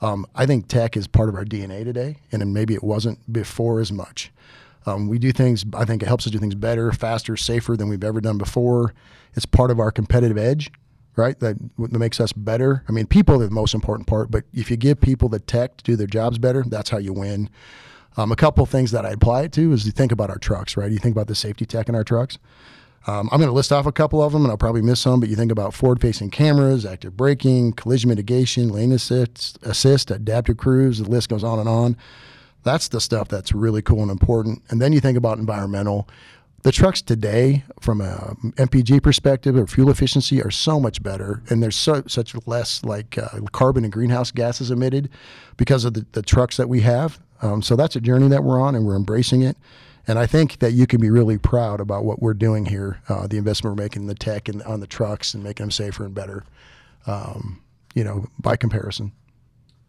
Um, 0.00 0.26
I 0.34 0.46
think 0.46 0.66
tech 0.68 0.96
is 0.96 1.06
part 1.06 1.28
of 1.28 1.34
our 1.34 1.44
DNA 1.44 1.84
today, 1.84 2.16
and 2.32 2.54
maybe 2.54 2.74
it 2.74 2.82
wasn't 2.82 3.32
before 3.32 3.80
as 3.80 3.92
much. 3.92 4.32
Um, 4.86 5.08
we 5.08 5.18
do 5.18 5.30
things. 5.30 5.64
I 5.74 5.84
think 5.84 6.02
it 6.02 6.06
helps 6.06 6.26
us 6.26 6.32
do 6.32 6.38
things 6.38 6.54
better, 6.54 6.90
faster, 6.92 7.36
safer 7.36 7.76
than 7.76 7.88
we've 7.88 8.02
ever 8.02 8.20
done 8.20 8.38
before. 8.38 8.94
It's 9.34 9.46
part 9.46 9.70
of 9.70 9.78
our 9.78 9.90
competitive 9.90 10.38
edge, 10.38 10.70
right? 11.16 11.38
That, 11.40 11.56
that 11.78 11.98
makes 11.98 12.18
us 12.18 12.32
better. 12.32 12.82
I 12.88 12.92
mean, 12.92 13.06
people 13.06 13.34
are 13.34 13.46
the 13.46 13.50
most 13.50 13.74
important 13.74 14.08
part, 14.08 14.30
but 14.30 14.44
if 14.54 14.70
you 14.70 14.76
give 14.76 15.00
people 15.00 15.28
the 15.28 15.38
tech 15.38 15.76
to 15.78 15.84
do 15.84 15.96
their 15.96 16.06
jobs 16.06 16.38
better, 16.38 16.64
that's 16.66 16.90
how 16.90 16.98
you 16.98 17.12
win. 17.12 17.50
Um, 18.16 18.32
a 18.32 18.36
couple 18.36 18.64
things 18.66 18.90
that 18.90 19.04
I 19.06 19.10
apply 19.10 19.42
it 19.42 19.52
to 19.52 19.72
is 19.72 19.86
you 19.86 19.92
think 19.92 20.12
about 20.12 20.30
our 20.30 20.38
trucks, 20.38 20.76
right? 20.76 20.90
You 20.90 20.98
think 20.98 21.14
about 21.14 21.28
the 21.28 21.34
safety 21.34 21.66
tech 21.66 21.88
in 21.88 21.94
our 21.94 22.04
trucks. 22.04 22.38
Um, 23.06 23.28
I'm 23.32 23.38
going 23.38 23.48
to 23.48 23.54
list 23.54 23.72
off 23.72 23.86
a 23.86 23.92
couple 23.92 24.22
of 24.22 24.32
them, 24.32 24.42
and 24.42 24.50
I'll 24.50 24.58
probably 24.58 24.82
miss 24.82 25.00
some. 25.00 25.20
But 25.20 25.28
you 25.28 25.36
think 25.36 25.50
about 25.50 25.72
forward-facing 25.74 26.30
cameras, 26.30 26.84
active 26.84 27.16
braking, 27.16 27.72
collision 27.72 28.08
mitigation, 28.08 28.68
lane 28.68 28.92
assist, 28.92 29.58
assist, 29.62 30.10
adaptive 30.10 30.58
cruise. 30.58 30.98
The 30.98 31.08
list 31.08 31.28
goes 31.30 31.42
on 31.42 31.58
and 31.58 31.68
on. 31.68 31.96
That's 32.62 32.88
the 32.88 33.00
stuff 33.00 33.28
that's 33.28 33.52
really 33.52 33.80
cool 33.80 34.02
and 34.02 34.10
important. 34.10 34.62
And 34.68 34.82
then 34.82 34.92
you 34.92 35.00
think 35.00 35.16
about 35.16 35.38
environmental. 35.38 36.08
The 36.62 36.72
trucks 36.72 37.00
today, 37.00 37.64
from 37.80 38.02
a 38.02 38.36
MPG 38.56 39.02
perspective 39.02 39.56
or 39.56 39.66
fuel 39.66 39.88
efficiency, 39.88 40.42
are 40.42 40.50
so 40.50 40.78
much 40.78 41.02
better, 41.02 41.42
and 41.48 41.62
there's 41.62 41.76
so, 41.76 42.02
such 42.06 42.34
less 42.46 42.84
like 42.84 43.16
uh, 43.16 43.40
carbon 43.52 43.82
and 43.82 43.90
greenhouse 43.90 44.30
gases 44.30 44.70
emitted 44.70 45.08
because 45.56 45.86
of 45.86 45.94
the, 45.94 46.04
the 46.12 46.20
trucks 46.20 46.58
that 46.58 46.68
we 46.68 46.82
have. 46.82 47.18
Um, 47.40 47.62
so 47.62 47.76
that's 47.76 47.96
a 47.96 48.00
journey 48.00 48.28
that 48.28 48.44
we're 48.44 48.60
on, 48.60 48.74
and 48.74 48.84
we're 48.84 48.96
embracing 48.96 49.40
it. 49.40 49.56
And 50.06 50.18
I 50.18 50.26
think 50.26 50.58
that 50.58 50.72
you 50.72 50.86
can 50.86 51.00
be 51.00 51.10
really 51.10 51.38
proud 51.38 51.80
about 51.80 52.04
what 52.04 52.20
we're 52.20 52.34
doing 52.34 52.66
here, 52.66 53.00
uh, 53.08 53.26
the 53.26 53.36
investment 53.36 53.76
we're 53.76 53.82
making 53.82 54.02
in 54.02 54.08
the 54.08 54.14
tech 54.14 54.48
and 54.48 54.62
on 54.62 54.80
the 54.80 54.86
trucks 54.86 55.34
and 55.34 55.44
making 55.44 55.64
them 55.64 55.70
safer 55.70 56.04
and 56.04 56.14
better, 56.14 56.44
um, 57.06 57.62
you 57.94 58.02
know, 58.02 58.26
by 58.38 58.56
comparison. 58.56 59.12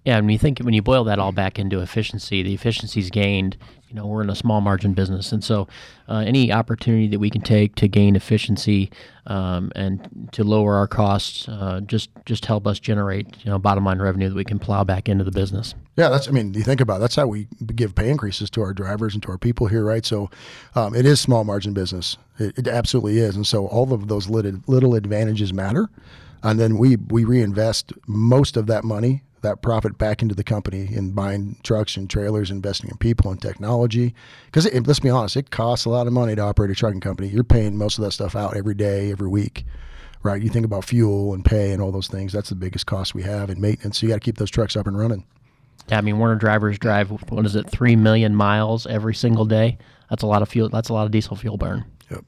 Yeah, 0.06 0.18
and 0.18 0.26
when 0.26 0.34
you 0.34 0.40
think 0.40 0.60
when 0.60 0.74
you 0.74 0.82
boil 0.82 1.04
that 1.06 1.20
all 1.20 1.32
back 1.32 1.60
into 1.60 1.80
efficiency, 1.80 2.42
the 2.42 2.54
efficiencies 2.54 3.10
gained. 3.10 3.58
You 3.92 3.98
know, 3.98 4.08
we're 4.08 4.22
in 4.22 4.30
a 4.30 4.36
small 4.36 4.62
margin 4.62 4.94
business, 4.94 5.34
and 5.34 5.44
so 5.44 5.68
uh, 6.08 6.24
any 6.26 6.50
opportunity 6.50 7.10
that 7.10 7.20
we 7.20 7.30
can 7.30 7.42
take 7.42 7.76
to 7.76 7.90
gain 7.90 8.16
efficiency 8.16 8.90
um, 9.28 9.70
and 9.76 10.30
to 10.32 10.46
lower 10.46 10.76
our 10.76 10.88
costs 10.88 11.50
uh, 11.50 11.82
just 11.86 12.10
just 12.26 12.46
help 12.46 12.66
us 12.66 12.80
generate 12.80 13.44
you 13.44 13.52
know 13.52 13.60
bottom 13.60 13.84
line 13.84 14.02
revenue 14.02 14.30
that 14.30 14.36
we 14.36 14.46
can 14.46 14.60
plow 14.60 14.86
back 14.86 15.10
into 15.10 15.26
the 15.26 15.32
business. 15.32 15.76
Yeah, 15.98 16.08
that's. 16.08 16.30
I 16.30 16.32
mean, 16.32 16.54
you 16.54 16.64
think 16.64 16.80
about 16.80 16.98
it, 16.98 17.00
that's 17.02 17.18
how 17.18 17.28
we 17.28 17.50
give 17.76 17.94
pay 17.94 18.10
increases 18.10 18.50
to 18.52 18.62
our 18.62 18.74
drivers 18.74 19.14
and 19.14 19.22
to 19.24 19.30
our 19.30 19.38
people 19.38 19.68
here, 19.68 19.84
right? 19.84 20.06
So, 20.06 20.30
um, 20.74 20.96
it 20.96 21.06
is 21.06 21.20
small 21.20 21.44
margin 21.44 21.74
business. 21.74 22.16
It, 22.40 22.60
it 22.60 22.68
absolutely 22.70 23.18
is, 23.18 23.36
and 23.36 23.46
so 23.46 23.68
all 23.68 23.92
of 23.92 24.08
those 24.08 24.30
little, 24.30 24.62
little 24.68 24.96
advantages 24.96 25.52
matter, 25.52 25.90
and 26.44 26.58
then 26.58 26.78
we 26.78 26.96
we 26.96 27.26
reinvest 27.26 27.92
most 28.08 28.56
of 28.56 28.68
that 28.68 28.86
money 28.86 29.24
that 29.42 29.62
profit 29.62 29.98
back 29.98 30.22
into 30.22 30.36
the 30.36 30.44
company 30.44 30.88
in 30.94 31.12
buying 31.12 31.58
trucks 31.64 31.98
and 31.98 32.10
trailers, 32.10 32.52
investing 32.52 32.90
in 32.90 32.98
people 32.98 33.32
and 33.32 33.42
technology. 33.42 34.14
Because 34.46 34.72
let's 34.86 35.00
be 35.00 35.10
honest, 35.10 35.36
it 35.36 35.50
costs 35.50 35.86
a 35.86 35.90
lot 35.90 36.08
of 36.08 36.14
money 36.14 36.36
to 36.36 36.42
operate 36.42 36.72
a 36.72 36.76
trucking 36.76 37.02
company. 37.02 37.28
You're 37.30 37.44
paying 37.44 37.78
most 37.78 37.98
of 37.98 38.04
that 38.04 38.12
stuff 38.12 38.36
out 38.36 38.56
every 38.56 38.76
day, 38.76 39.12
every 39.12 39.28
week, 39.28 39.66
right? 40.24 40.42
You 40.42 40.50
think 40.50 40.66
about 40.66 40.86
fuel 40.86 41.34
and 41.34 41.44
pay 41.44 41.72
and 41.72 41.82
all 41.82 41.92
those 41.92 42.08
things. 42.08 42.32
That's 42.34 42.50
the 42.50 42.56
biggest 42.56 42.86
cost 42.86 43.16
we 43.16 43.24
have 43.24 43.50
in 43.50 43.60
maintenance. 43.60 44.00
So 44.00 44.06
you 44.06 44.12
got 44.12 44.22
to 44.22 44.26
keep 44.26 44.38
those 44.38 44.52
trucks 44.52 44.76
up 44.76 44.88
and 44.88 44.98
running. 44.98 45.26
Yeah, 45.90 45.98
I 45.98 46.02
mean 46.02 46.20
Werner 46.20 46.36
drivers 46.36 46.78
drive 46.78 47.10
what 47.10 47.46
is 47.46 47.56
it, 47.56 47.70
three 47.70 47.96
million 47.96 48.36
miles 48.36 48.86
every 48.86 49.16
single 49.16 49.46
day. 49.46 49.80
That's 50.10 50.24
a 50.24 50.28
lot 50.28 50.42
of 50.42 50.50
fuel. 50.50 50.70
That's 50.70 50.90
a 50.90 50.94
lot 50.94 51.06
of 51.06 51.12
diesel 51.12 51.36
fuel 51.36 51.58
burn. 51.58 51.86
Yep. 52.12 52.24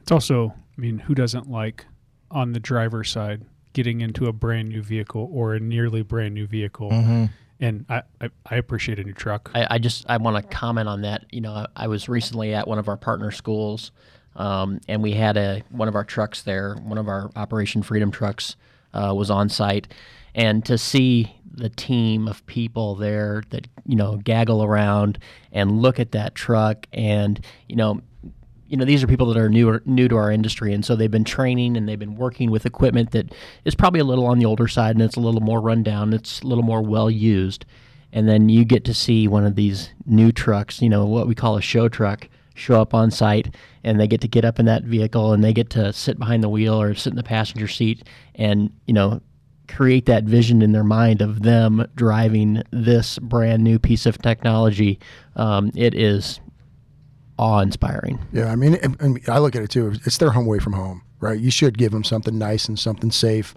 It's 0.00 0.10
also, 0.10 0.54
I 0.76 0.80
mean, 0.80 0.98
who 0.98 1.14
doesn't 1.14 1.48
like 1.48 1.86
on 2.30 2.52
the 2.52 2.60
driver's 2.60 3.10
side 3.10 3.42
getting 3.72 4.00
into 4.00 4.26
a 4.26 4.32
brand 4.32 4.68
new 4.68 4.82
vehicle 4.82 5.28
or 5.32 5.54
a 5.54 5.60
nearly 5.60 6.02
brand 6.02 6.34
new 6.34 6.46
vehicle. 6.46 6.90
Mm-hmm. 6.90 7.24
And 7.60 7.84
I, 7.88 8.02
I, 8.20 8.30
I, 8.46 8.56
appreciate 8.56 8.98
a 8.98 9.04
new 9.04 9.12
truck. 9.12 9.50
I, 9.54 9.74
I 9.74 9.78
just 9.78 10.06
I 10.08 10.16
want 10.16 10.36
to 10.36 10.42
comment 10.56 10.88
on 10.88 11.02
that. 11.02 11.26
You 11.30 11.42
know, 11.42 11.52
I, 11.52 11.66
I, 11.76 11.86
was 11.88 12.08
recently 12.08 12.54
at 12.54 12.66
one 12.66 12.78
of 12.78 12.88
our 12.88 12.96
partner 12.96 13.30
schools, 13.30 13.92
um, 14.34 14.80
and 14.88 15.02
we 15.02 15.12
had 15.12 15.36
a 15.36 15.62
one 15.68 15.86
of 15.86 15.94
our 15.94 16.04
trucks 16.04 16.40
there. 16.40 16.74
One 16.76 16.96
of 16.96 17.06
our 17.06 17.30
Operation 17.36 17.82
Freedom 17.82 18.10
trucks 18.10 18.56
uh, 18.94 19.12
was 19.14 19.30
on 19.30 19.50
site, 19.50 19.92
and 20.34 20.64
to 20.64 20.78
see 20.78 21.36
the 21.52 21.68
team 21.68 22.28
of 22.28 22.46
people 22.46 22.94
there 22.94 23.42
that 23.50 23.66
you 23.84 23.96
know 23.96 24.16
gaggle 24.16 24.64
around 24.64 25.18
and 25.52 25.82
look 25.82 26.00
at 26.00 26.12
that 26.12 26.34
truck 26.34 26.86
and 26.94 27.44
you 27.68 27.76
know 27.76 28.00
you 28.70 28.76
know 28.76 28.84
these 28.84 29.02
are 29.02 29.08
people 29.08 29.26
that 29.26 29.36
are 29.36 29.48
new 29.48 29.80
new 29.84 30.06
to 30.08 30.16
our 30.16 30.30
industry, 30.30 30.72
and 30.72 30.84
so 30.84 30.94
they've 30.94 31.10
been 31.10 31.24
training 31.24 31.76
and 31.76 31.88
they've 31.88 31.98
been 31.98 32.14
working 32.14 32.52
with 32.52 32.64
equipment 32.64 33.10
that 33.10 33.34
is 33.64 33.74
probably 33.74 33.98
a 33.98 34.04
little 34.04 34.26
on 34.26 34.38
the 34.38 34.46
older 34.46 34.68
side, 34.68 34.94
and 34.94 35.02
it's 35.02 35.16
a 35.16 35.20
little 35.20 35.40
more 35.40 35.60
rundown, 35.60 36.12
it's 36.12 36.40
a 36.40 36.46
little 36.46 36.62
more 36.62 36.80
well 36.80 37.10
used, 37.10 37.66
and 38.12 38.28
then 38.28 38.48
you 38.48 38.64
get 38.64 38.84
to 38.84 38.94
see 38.94 39.26
one 39.26 39.44
of 39.44 39.56
these 39.56 39.90
new 40.06 40.30
trucks, 40.30 40.80
you 40.80 40.88
know 40.88 41.04
what 41.04 41.26
we 41.26 41.34
call 41.34 41.56
a 41.56 41.60
show 41.60 41.88
truck, 41.88 42.28
show 42.54 42.80
up 42.80 42.94
on 42.94 43.10
site, 43.10 43.56
and 43.82 43.98
they 43.98 44.06
get 44.06 44.20
to 44.20 44.28
get 44.28 44.44
up 44.44 44.60
in 44.60 44.66
that 44.66 44.84
vehicle 44.84 45.32
and 45.32 45.42
they 45.42 45.52
get 45.52 45.68
to 45.70 45.92
sit 45.92 46.16
behind 46.16 46.44
the 46.44 46.48
wheel 46.48 46.80
or 46.80 46.94
sit 46.94 47.12
in 47.12 47.16
the 47.16 47.24
passenger 47.24 47.66
seat, 47.66 48.06
and 48.36 48.72
you 48.86 48.94
know 48.94 49.20
create 49.66 50.06
that 50.06 50.24
vision 50.24 50.62
in 50.62 50.72
their 50.72 50.84
mind 50.84 51.22
of 51.22 51.42
them 51.42 51.84
driving 51.94 52.62
this 52.70 53.18
brand 53.18 53.64
new 53.64 53.78
piece 53.78 54.06
of 54.06 54.18
technology. 54.18 54.98
Um, 55.36 55.70
it 55.76 55.94
is 55.94 56.40
awe 57.40 57.60
inspiring. 57.60 58.20
Yeah, 58.32 58.52
I 58.52 58.56
mean, 58.56 58.74
and, 58.74 59.00
and 59.00 59.20
I 59.28 59.38
look 59.38 59.56
at 59.56 59.62
it 59.62 59.70
too. 59.70 59.94
It's 60.04 60.18
their 60.18 60.30
home 60.30 60.46
away 60.46 60.58
from 60.58 60.74
home, 60.74 61.02
right? 61.20 61.40
You 61.40 61.50
should 61.50 61.78
give 61.78 61.90
them 61.90 62.04
something 62.04 62.38
nice 62.38 62.68
and 62.68 62.78
something 62.78 63.10
safe 63.10 63.54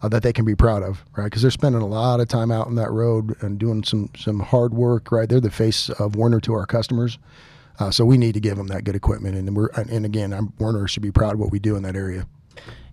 uh, 0.00 0.08
that 0.08 0.22
they 0.22 0.32
can 0.32 0.44
be 0.44 0.54
proud 0.54 0.82
of, 0.82 1.04
right? 1.16 1.24
Because 1.24 1.42
they're 1.42 1.50
spending 1.50 1.82
a 1.82 1.86
lot 1.86 2.20
of 2.20 2.28
time 2.28 2.52
out 2.52 2.68
on 2.68 2.76
that 2.76 2.90
road 2.90 3.34
and 3.42 3.58
doing 3.58 3.82
some 3.82 4.10
some 4.16 4.40
hard 4.40 4.72
work, 4.72 5.10
right? 5.10 5.28
They're 5.28 5.40
the 5.40 5.50
face 5.50 5.90
of 5.90 6.14
Werner 6.14 6.40
to 6.40 6.54
our 6.54 6.66
customers. 6.66 7.18
Uh, 7.78 7.90
so 7.90 8.06
we 8.06 8.16
need 8.16 8.32
to 8.32 8.40
give 8.40 8.56
them 8.56 8.68
that 8.68 8.84
good 8.84 8.96
equipment, 8.96 9.36
and 9.36 9.54
we're 9.54 9.68
and 9.74 10.06
again, 10.06 10.32
I'm, 10.32 10.52
Werner 10.58 10.86
should 10.86 11.02
be 11.02 11.10
proud 11.10 11.34
of 11.34 11.40
what 11.40 11.50
we 11.50 11.58
do 11.58 11.76
in 11.76 11.82
that 11.82 11.96
area. 11.96 12.26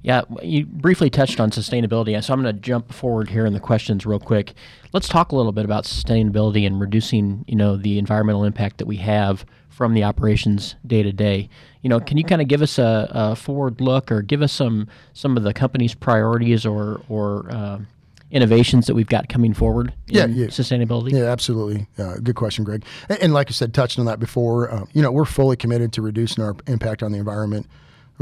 Yeah, 0.01 0.23
you 0.41 0.65
briefly 0.65 1.09
touched 1.09 1.39
on 1.39 1.51
sustainability, 1.51 2.21
so 2.21 2.33
I'm 2.33 2.41
going 2.41 2.53
to 2.53 2.61
jump 2.61 2.91
forward 2.91 3.29
here 3.29 3.45
in 3.45 3.53
the 3.53 3.61
questions 3.61 4.05
real 4.05 4.19
quick. 4.19 4.53
Let's 4.91 5.07
talk 5.07 5.31
a 5.31 5.35
little 5.37 5.53
bit 5.53 5.63
about 5.63 5.85
sustainability 5.85 6.67
and 6.67 6.77
reducing, 6.77 7.45
you 7.47 7.55
know, 7.55 7.77
the 7.77 7.97
environmental 7.97 8.43
impact 8.43 8.79
that 8.79 8.85
we 8.85 8.97
have 8.97 9.45
from 9.73 9.95
the 9.95 10.03
operations 10.03 10.75
day 10.85 11.01
to 11.01 11.11
day. 11.11 11.49
You 11.81 11.89
know, 11.89 11.99
can 11.99 12.17
you 12.17 12.23
kind 12.23 12.41
of 12.41 12.47
give 12.47 12.61
us 12.61 12.77
a, 12.77 13.09
a, 13.11 13.35
forward 13.35 13.81
look 13.81 14.11
or 14.11 14.21
give 14.21 14.41
us 14.41 14.53
some 14.53 14.87
some 15.13 15.35
of 15.35 15.43
the 15.43 15.53
company's 15.53 15.95
priorities 15.95 16.65
or 16.65 17.01
or 17.09 17.49
uh, 17.49 17.79
innovations 18.31 18.85
that 18.85 18.93
we've 18.93 19.07
got 19.07 19.29
coming 19.29 19.53
forward 19.53 19.93
yeah, 20.07 20.27
yeah. 20.27 20.47
sustainability? 20.47 21.11
Yeah, 21.11 21.25
absolutely. 21.25 21.87
Uh, 21.97 22.17
good 22.17 22.35
question, 22.35 22.63
Greg. 22.63 22.85
And, 23.09 23.19
and, 23.19 23.33
like 23.33 23.49
I 23.49 23.53
said, 23.53 23.73
touched 23.73 23.97
on 23.99 24.05
that 24.05 24.19
before. 24.19 24.71
Uh, 24.71 24.85
you 24.93 25.01
know, 25.01 25.11
we're 25.11 25.25
fully 25.25 25.55
committed 25.57 25.91
to 25.93 26.01
reducing 26.01 26.43
our 26.43 26.55
impact 26.67 27.03
on 27.03 27.11
the 27.11 27.17
environment 27.17 27.67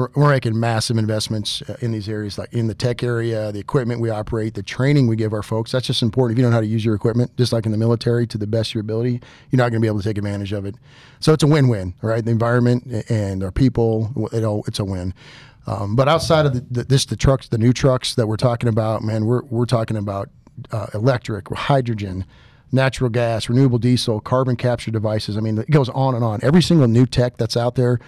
we're, 0.02 0.10
we're 0.16 0.30
making 0.30 0.60
massive 0.60 0.98
investments 0.98 1.62
uh, 1.64 1.76
in 1.82 1.92
these 1.92 2.10
areas, 2.10 2.38
like 2.38 2.52
in 2.54 2.68
the 2.68 2.74
tech 2.74 3.04
area, 3.04 3.52
the 3.52 3.60
equipment 3.60 4.02
we 4.02 4.10
operate, 4.10 4.56
the 4.56 4.64
training 4.64 5.08
we 5.08 5.16
give 5.16 5.34
our 5.34 5.44
folks. 5.44 5.72
That's 5.72 5.86
just 5.86 6.02
important. 6.02 6.36
If 6.36 6.40
you 6.40 6.44
don't 6.44 6.52
know 6.52 6.58
how 6.58 6.62
to 6.62 6.68
use 6.68 6.84
your 6.84 6.96
equipment, 6.96 7.36
just 7.38 7.54
like 7.54 7.66
in 7.66 7.72
the 7.72 7.78
military, 7.78 8.26
to 8.28 8.38
the 8.38 8.48
best 8.48 8.72
of 8.72 8.76
your 8.76 8.82
ability, 8.82 9.22
you're 9.50 9.58
not 9.58 9.70
going 9.70 9.74
to 9.74 9.80
be 9.80 9.88
able 9.88 10.00
to 10.00 10.04
take 10.04 10.18
advantage 10.18 10.54
of 10.54 10.66
it. 10.66 10.76
So 11.20 11.34
it's 11.34 11.44
a 11.44 11.48
win-win, 11.48 11.94
right? 12.02 12.24
The 12.26 12.32
environment 12.32 13.06
and 13.10 13.44
our 13.44 13.52
people, 13.52 14.30
it 14.32 14.44
all, 14.44 14.64
it's 14.68 14.80
a 14.80 14.86
win. 14.86 15.14
Um, 15.68 15.96
but 15.96 16.08
outside 16.08 16.48
of 16.48 16.54
the, 16.54 16.66
the, 16.72 16.84
this, 16.86 17.06
the 17.06 17.16
trucks, 17.16 17.48
the 17.50 17.60
new 17.60 17.74
trucks 17.74 18.16
that 18.16 18.28
we're 18.28 18.38
talking 18.38 18.70
about, 18.70 19.04
man, 19.04 19.26
we're 19.26 19.44
we're 19.44 19.66
talking 19.66 19.96
about 19.96 20.30
uh, 20.72 20.88
electric, 20.96 21.48
hydrogen, 21.50 22.26
natural 22.72 23.12
gas, 23.12 23.48
renewable 23.48 23.78
diesel, 23.78 24.20
carbon 24.20 24.56
capture 24.56 24.90
devices. 24.90 25.38
I 25.38 25.42
mean, 25.42 25.60
it 25.60 25.70
goes 25.70 25.90
on 25.90 26.16
and 26.16 26.24
on. 26.24 26.40
Every 26.42 26.64
single 26.64 26.88
new 26.88 27.06
tech 27.06 27.38
that's 27.38 27.56
out 27.56 27.76
there 27.76 28.00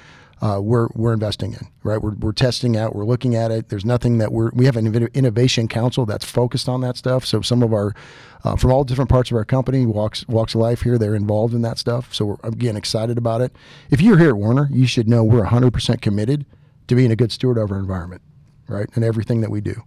uh, 0.43 0.59
we're 0.59 0.89
we're 0.93 1.13
investing 1.13 1.53
in. 1.53 1.67
Right, 1.83 2.01
we're, 2.01 2.15
we're 2.15 2.33
testing 2.33 2.75
out. 2.75 2.93
We're 2.93 3.05
looking 3.05 3.33
at 3.33 3.49
it. 3.49 3.69
There's 3.69 3.85
nothing 3.85 4.17
that 4.17 4.33
we're 4.33 4.51
we 4.51 4.65
have 4.65 4.75
an 4.75 4.93
innovation 5.13 5.69
council 5.69 6.05
that's 6.05 6.25
focused 6.25 6.67
on 6.67 6.81
that 6.81 6.97
stuff. 6.97 7.25
So 7.25 7.39
some 7.41 7.63
of 7.63 7.71
our 7.71 7.95
uh, 8.43 8.57
from 8.57 8.73
all 8.73 8.83
different 8.83 9.09
parts 9.09 9.31
of 9.31 9.37
our 9.37 9.45
company 9.45 9.85
walks 9.85 10.27
walks 10.27 10.53
of 10.53 10.59
life 10.59 10.81
here, 10.81 10.97
they're 10.97 11.15
involved 11.15 11.53
in 11.53 11.61
that 11.61 11.79
stuff. 11.79 12.13
So 12.13 12.25
we're 12.25 12.37
again 12.43 12.75
excited 12.75 13.17
about 13.17 13.39
it. 13.39 13.55
If 13.89 14.01
you're 14.01 14.17
here 14.17 14.29
at 14.29 14.37
Werner, 14.37 14.67
you 14.69 14.85
should 14.85 15.07
know 15.07 15.23
we're 15.23 15.45
100% 15.45 16.01
committed 16.01 16.45
to 16.89 16.95
being 16.95 17.09
a 17.09 17.15
good 17.15 17.31
steward 17.31 17.57
of 17.57 17.71
our 17.71 17.79
environment, 17.79 18.21
right, 18.67 18.89
and 18.95 19.05
everything 19.05 19.39
that 19.41 19.49
we 19.49 19.61
do. 19.61 19.83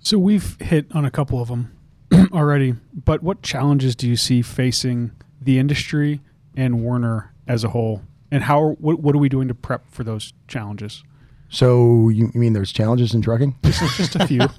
So 0.00 0.18
we've 0.18 0.60
hit 0.60 0.94
on 0.94 1.06
a 1.06 1.10
couple 1.10 1.40
of 1.40 1.48
them 1.48 1.74
already, 2.30 2.74
but 2.92 3.22
what 3.22 3.40
challenges 3.40 3.96
do 3.96 4.06
you 4.06 4.16
see 4.16 4.42
facing 4.42 5.12
the 5.40 5.58
industry 5.58 6.20
and 6.54 6.84
Werner 6.84 7.32
as 7.48 7.64
a 7.64 7.70
whole 7.70 8.02
and 8.34 8.42
how 8.42 8.70
what, 8.80 8.98
what 8.98 9.14
are 9.14 9.18
we 9.18 9.28
doing 9.28 9.46
to 9.46 9.54
prep 9.54 9.88
for 9.90 10.02
those 10.02 10.32
challenges? 10.48 11.04
So 11.50 12.08
you, 12.08 12.32
you 12.34 12.40
mean 12.40 12.52
there's 12.52 12.72
challenges 12.72 13.14
in 13.14 13.22
trucking? 13.22 13.54
Just 13.62 14.16
a 14.16 14.26
few. 14.26 14.40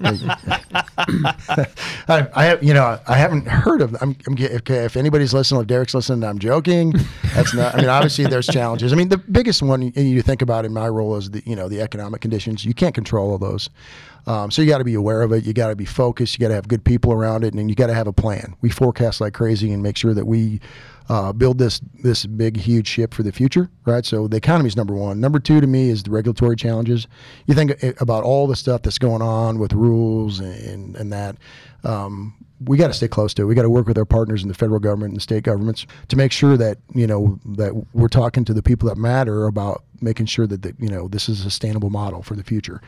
I, 2.08 2.26
I, 2.34 2.44
have, 2.44 2.62
you 2.62 2.72
know, 2.72 2.98
I 3.06 3.18
haven't 3.18 3.46
heard 3.46 3.82
of. 3.82 3.94
I'm, 4.00 4.16
I'm 4.26 4.32
okay, 4.32 4.86
if 4.86 4.96
anybody's 4.96 5.34
listening, 5.34 5.60
if 5.60 5.66
Derek's 5.66 5.92
listening, 5.92 6.26
I'm 6.26 6.38
joking. 6.38 6.94
That's 7.34 7.52
not. 7.52 7.74
I 7.74 7.78
mean, 7.78 7.90
obviously 7.90 8.24
there's 8.24 8.46
challenges. 8.46 8.94
I 8.94 8.96
mean, 8.96 9.10
the 9.10 9.18
biggest 9.18 9.62
one 9.62 9.82
you 9.82 10.22
think 10.22 10.40
about 10.40 10.64
in 10.64 10.72
my 10.72 10.88
role 10.88 11.16
is 11.16 11.30
the, 11.30 11.42
you 11.44 11.54
know, 11.54 11.68
the 11.68 11.82
economic 11.82 12.22
conditions. 12.22 12.64
You 12.64 12.72
can't 12.72 12.94
control 12.94 13.32
all 13.32 13.38
those. 13.38 13.68
Um, 14.26 14.50
so 14.50 14.62
you 14.62 14.68
got 14.68 14.78
to 14.78 14.84
be 14.84 14.94
aware 14.94 15.20
of 15.20 15.32
it. 15.32 15.44
You 15.44 15.52
got 15.52 15.68
to 15.68 15.76
be 15.76 15.84
focused. 15.84 16.38
You 16.38 16.40
got 16.40 16.48
to 16.48 16.54
have 16.54 16.66
good 16.66 16.82
people 16.82 17.12
around 17.12 17.44
it, 17.44 17.52
and 17.52 17.68
you 17.68 17.76
got 17.76 17.88
to 17.88 17.94
have 17.94 18.06
a 18.06 18.12
plan. 18.12 18.56
We 18.62 18.70
forecast 18.70 19.20
like 19.20 19.34
crazy 19.34 19.70
and 19.70 19.82
make 19.82 19.98
sure 19.98 20.14
that 20.14 20.26
we 20.26 20.60
uh, 21.08 21.32
build 21.32 21.58
this 21.58 21.80
this 22.02 22.26
big 22.26 22.56
huge 22.56 22.86
ship 22.86 23.14
for 23.14 23.22
the 23.22 23.32
future, 23.32 23.70
right? 23.84 24.04
So 24.04 24.28
the 24.28 24.36
economy 24.36 24.68
is 24.68 24.76
number 24.76 24.94
one. 24.94 25.20
Number 25.20 25.38
two 25.38 25.60
to 25.60 25.66
me 25.66 25.88
is 25.88 26.02
the 26.02 26.10
regulatory 26.10 26.56
challenges. 26.56 27.06
You 27.46 27.54
think 27.54 27.82
about 28.00 28.24
all 28.24 28.46
the 28.46 28.56
stuff 28.56 28.82
that's 28.82 28.98
going 28.98 29.22
on 29.22 29.58
with 29.58 29.72
rules 29.72 30.40
and 30.40 30.96
and 30.96 31.12
that. 31.12 31.36
Um, 31.84 32.34
we 32.64 32.76
got 32.76 32.88
to 32.88 32.94
stay 32.94 33.08
close 33.08 33.34
to 33.34 33.42
it. 33.42 33.44
We 33.46 33.54
got 33.54 33.62
to 33.62 33.70
work 33.70 33.86
with 33.86 33.98
our 33.98 34.04
partners 34.04 34.42
in 34.42 34.48
the 34.48 34.54
federal 34.54 34.80
government 34.80 35.10
and 35.10 35.16
the 35.16 35.22
state 35.22 35.44
governments 35.44 35.86
to 36.08 36.16
make 36.16 36.32
sure 36.32 36.56
that 36.56 36.78
you 36.94 37.06
know 37.06 37.38
that 37.44 37.74
we're 37.92 38.08
talking 38.08 38.44
to 38.46 38.54
the 38.54 38.62
people 38.62 38.88
that 38.88 38.96
matter 38.96 39.46
about 39.46 39.84
making 40.00 40.26
sure 40.26 40.46
that 40.46 40.62
the, 40.62 40.74
you 40.78 40.88
know 40.88 41.08
this 41.08 41.28
is 41.28 41.40
a 41.40 41.44
sustainable 41.44 41.90
model 41.90 42.22
for 42.22 42.34
the 42.34 42.44
future. 42.44 42.80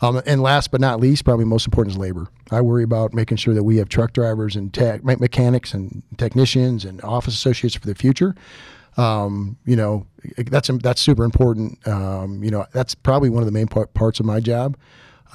Um, 0.00 0.20
and 0.26 0.42
last 0.42 0.72
but 0.72 0.80
not 0.80 1.00
least, 1.00 1.24
probably 1.24 1.44
most 1.44 1.66
important 1.66 1.94
is 1.94 1.98
labor. 1.98 2.28
I 2.50 2.60
worry 2.60 2.82
about 2.82 3.14
making 3.14 3.36
sure 3.36 3.54
that 3.54 3.62
we 3.62 3.76
have 3.76 3.88
truck 3.88 4.12
drivers 4.12 4.56
and 4.56 4.74
tech 4.74 5.04
mechanics 5.04 5.72
and 5.72 6.02
technicians 6.18 6.84
and 6.84 7.00
office 7.02 7.34
associates 7.34 7.76
for 7.76 7.86
the 7.86 7.94
future. 7.94 8.34
Um, 8.96 9.56
you 9.64 9.76
know, 9.76 10.06
that's 10.36 10.68
that's 10.82 11.00
super 11.00 11.24
important. 11.24 11.86
Um, 11.86 12.42
you 12.42 12.50
know, 12.50 12.66
that's 12.72 12.94
probably 12.94 13.30
one 13.30 13.42
of 13.42 13.46
the 13.46 13.52
main 13.52 13.68
parts 13.68 14.20
of 14.20 14.26
my 14.26 14.40
job. 14.40 14.76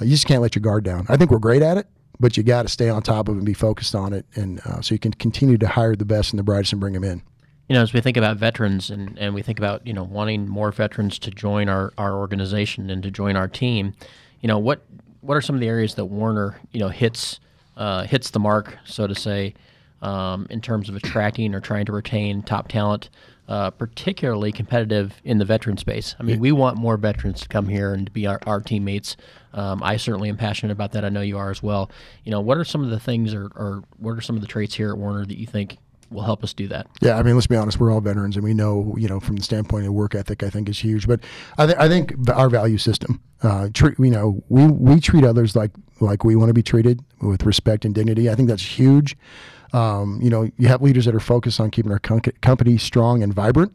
Uh, 0.00 0.04
you 0.04 0.12
just 0.12 0.26
can't 0.26 0.42
let 0.42 0.54
your 0.54 0.60
guard 0.60 0.84
down. 0.84 1.06
I 1.08 1.16
think 1.16 1.30
we're 1.30 1.38
great 1.38 1.62
at 1.62 1.76
it, 1.76 1.86
but 2.20 2.36
you 2.36 2.42
got 2.42 2.62
to 2.62 2.68
stay 2.68 2.88
on 2.88 3.02
top 3.02 3.28
of 3.28 3.34
it 3.34 3.38
and 3.38 3.46
be 3.46 3.54
focused 3.54 3.94
on 3.94 4.12
it, 4.12 4.26
and 4.34 4.60
uh, 4.66 4.80
so 4.80 4.94
you 4.94 4.98
can 4.98 5.12
continue 5.12 5.58
to 5.58 5.68
hire 5.68 5.94
the 5.94 6.04
best 6.04 6.32
and 6.32 6.38
the 6.38 6.42
brightest 6.42 6.72
and 6.72 6.80
bring 6.80 6.94
them 6.94 7.04
in. 7.04 7.22
you 7.68 7.74
know, 7.74 7.82
as 7.82 7.92
we 7.92 8.00
think 8.00 8.16
about 8.16 8.36
veterans 8.38 8.90
and, 8.90 9.18
and 9.18 9.34
we 9.34 9.42
think 9.42 9.58
about, 9.58 9.86
you 9.86 9.92
know, 9.92 10.02
wanting 10.02 10.48
more 10.48 10.72
veterans 10.72 11.18
to 11.18 11.30
join 11.30 11.68
our, 11.68 11.92
our 11.98 12.16
organization 12.16 12.88
and 12.88 13.02
to 13.02 13.10
join 13.10 13.36
our 13.36 13.48
team, 13.48 13.94
you 14.40 14.48
know, 14.48 14.58
what 14.58 14.84
what 15.20 15.36
are 15.36 15.42
some 15.42 15.54
of 15.54 15.60
the 15.60 15.68
areas 15.68 15.94
that 15.96 16.06
Werner 16.06 16.58
you 16.72 16.80
know, 16.80 16.88
hits 16.88 17.40
uh, 17.76 18.04
hits 18.04 18.30
the 18.30 18.40
mark, 18.40 18.76
so 18.84 19.06
to 19.06 19.14
say, 19.14 19.54
um, 20.00 20.46
in 20.48 20.60
terms 20.60 20.88
of 20.88 20.96
attracting 20.96 21.54
or 21.54 21.60
trying 21.60 21.84
to 21.84 21.92
retain 21.92 22.42
top 22.42 22.68
talent, 22.68 23.10
uh, 23.48 23.70
particularly 23.70 24.50
competitive 24.50 25.20
in 25.24 25.38
the 25.38 25.44
veteran 25.44 25.76
space. 25.76 26.16
I 26.18 26.22
mean, 26.22 26.40
we 26.40 26.52
want 26.52 26.76
more 26.76 26.96
veterans 26.96 27.40
to 27.42 27.48
come 27.48 27.68
here 27.68 27.92
and 27.92 28.06
to 28.06 28.12
be 28.12 28.26
our, 28.26 28.40
our 28.46 28.60
teammates. 28.60 29.16
Um, 29.54 29.82
I 29.82 29.96
certainly 29.96 30.28
am 30.28 30.36
passionate 30.36 30.72
about 30.72 30.92
that. 30.92 31.04
I 31.04 31.08
know 31.08 31.20
you 31.20 31.38
are 31.38 31.50
as 31.50 31.62
well. 31.62 31.90
You 32.24 32.30
know, 32.30 32.40
what 32.40 32.58
are 32.58 32.64
some 32.64 32.84
of 32.84 32.90
the 32.90 33.00
things 33.00 33.34
or, 33.34 33.50
or 33.54 33.82
what 33.96 34.12
are 34.12 34.20
some 34.20 34.36
of 34.36 34.42
the 34.42 34.48
traits 34.48 34.74
here 34.74 34.90
at 34.90 34.98
Werner 34.98 35.24
that 35.24 35.38
you 35.38 35.46
think 35.46 35.78
will 36.10 36.22
help 36.22 36.42
us 36.42 36.52
do 36.52 36.68
that. 36.68 36.86
Yeah, 37.00 37.18
I 37.18 37.22
mean, 37.22 37.34
let's 37.34 37.46
be 37.46 37.56
honest, 37.56 37.78
we're 37.78 37.92
all 37.92 38.00
veterans, 38.00 38.36
and 38.36 38.44
we 38.44 38.54
know, 38.54 38.94
you 38.96 39.08
know, 39.08 39.20
from 39.20 39.36
the 39.36 39.42
standpoint 39.42 39.86
of 39.86 39.92
work 39.92 40.14
ethic, 40.14 40.42
I 40.42 40.50
think 40.50 40.68
is 40.68 40.78
huge. 40.78 41.06
But 41.06 41.20
I, 41.58 41.66
th- 41.66 41.78
I 41.78 41.88
think 41.88 42.14
our 42.30 42.48
value 42.48 42.78
system, 42.78 43.20
uh, 43.42 43.68
you 43.98 44.10
know, 44.10 44.42
we 44.48 44.66
we 44.66 45.00
treat 45.00 45.24
others 45.24 45.54
like 45.54 45.70
like 46.00 46.24
we 46.24 46.36
want 46.36 46.48
to 46.48 46.54
be 46.54 46.62
treated 46.62 47.00
with 47.20 47.44
respect 47.44 47.84
and 47.84 47.94
dignity. 47.94 48.30
I 48.30 48.34
think 48.34 48.48
that's 48.48 48.64
huge. 48.78 49.16
Um, 49.72 50.18
you 50.22 50.30
know, 50.30 50.50
you 50.56 50.68
have 50.68 50.80
leaders 50.80 51.04
that 51.04 51.14
are 51.14 51.20
focused 51.20 51.60
on 51.60 51.70
keeping 51.70 51.92
our 51.92 51.98
com- 51.98 52.20
company 52.20 52.78
strong 52.78 53.22
and 53.22 53.32
vibrant. 53.34 53.72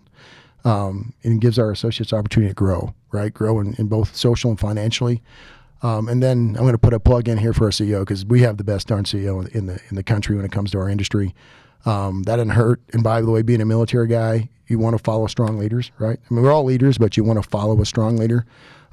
Um, 0.65 1.13
and 1.25 1.41
gives 1.41 1.59
our 1.59 1.71
associates 1.71 2.13
opportunity 2.13 2.49
to 2.49 2.55
grow, 2.55 2.95
right? 3.11 3.33
Grow 3.33 3.59
in, 3.59 3.73
in 3.73 3.87
both 3.87 4.15
social 4.15 4.49
and 4.49 4.57
financially. 4.57 5.21
Um, 5.83 6.07
and 6.07 6.23
then 6.23 6.55
I'm 6.57 6.63
going 6.63 6.71
to 6.71 6.79
put 6.79 6.93
a 6.93 6.99
plug 6.99 7.27
in 7.27 7.37
here 7.37 7.53
for 7.53 7.65
our 7.65 7.71
CEO 7.71 7.99
because 7.99 8.25
we 8.25 8.41
have 8.41 8.57
the 8.57 8.63
best 8.63 8.87
darn 8.87 9.03
CEO 9.03 9.47
in 9.53 9.67
the 9.67 9.79
in 9.89 9.95
the 9.95 10.03
country 10.03 10.35
when 10.35 10.45
it 10.45 10.51
comes 10.51 10.71
to 10.71 10.79
our 10.79 10.89
industry. 10.89 11.35
Um, 11.85 12.23
that 12.23 12.37
didn't 12.37 12.53
hurt. 12.53 12.81
And 12.93 13.03
by 13.03 13.21
the 13.21 13.29
way, 13.29 13.41
being 13.41 13.59
a 13.59 13.65
military 13.65 14.07
guy, 14.07 14.49
you 14.67 14.79
want 14.79 14.97
to 14.97 15.03
follow 15.03 15.27
strong 15.27 15.57
leaders, 15.57 15.91
right? 15.99 16.17
I 16.17 16.33
mean, 16.33 16.43
we're 16.43 16.53
all 16.53 16.63
leaders, 16.63 16.97
but 16.97 17.17
you 17.17 17.25
want 17.25 17.43
to 17.43 17.49
follow 17.49 17.79
a 17.81 17.85
strong 17.85 18.15
leader. 18.17 18.45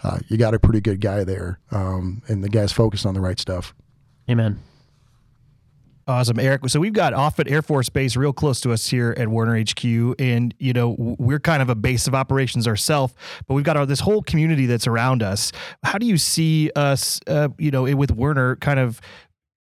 Uh, 0.03 0.19
you 0.29 0.37
got 0.37 0.55
a 0.55 0.59
pretty 0.59 0.81
good 0.81 1.01
guy 1.01 1.23
there, 1.23 1.61
um, 1.71 2.23
and 2.27 2.43
the 2.43 2.49
guy's 2.49 2.73
focused 2.73 3.07
on 3.07 3.15
the 3.15 3.21
right 3.21 3.39
stuff. 3.39 3.75
Amen. 4.29 4.59
Awesome, 6.11 6.41
Eric. 6.41 6.69
So 6.69 6.81
we've 6.81 6.93
got 6.93 7.13
Offutt 7.13 7.49
Air 7.49 7.63
Force 7.63 7.89
Base 7.89 8.17
real 8.17 8.33
close 8.33 8.61
to 8.63 8.73
us 8.73 8.89
here 8.89 9.15
at 9.17 9.29
Werner 9.29 9.57
HQ, 9.61 9.85
and 10.19 10.53
you 10.59 10.73
know 10.73 10.97
we're 10.99 11.39
kind 11.39 11.63
of 11.63 11.69
a 11.69 11.77
base 11.77 12.09
of 12.09 12.17
operations 12.17 12.67
ourselves, 12.67 13.15
but 13.47 13.55
we've 13.55 13.65
got 13.65 13.77
our, 13.77 13.87
this 13.87 14.01
whole 14.01 14.21
community 14.21 14.67
that's 14.67 14.89
around 14.89 15.23
us. 15.23 15.53
How 15.85 15.99
do 15.99 16.07
you 16.07 16.19
see 16.19 16.73
us, 16.75 17.21
uh, 17.29 17.51
you 17.59 17.71
know, 17.71 17.85
with 17.95 18.11
Werner, 18.11 18.57
kind 18.57 18.81
of 18.81 19.01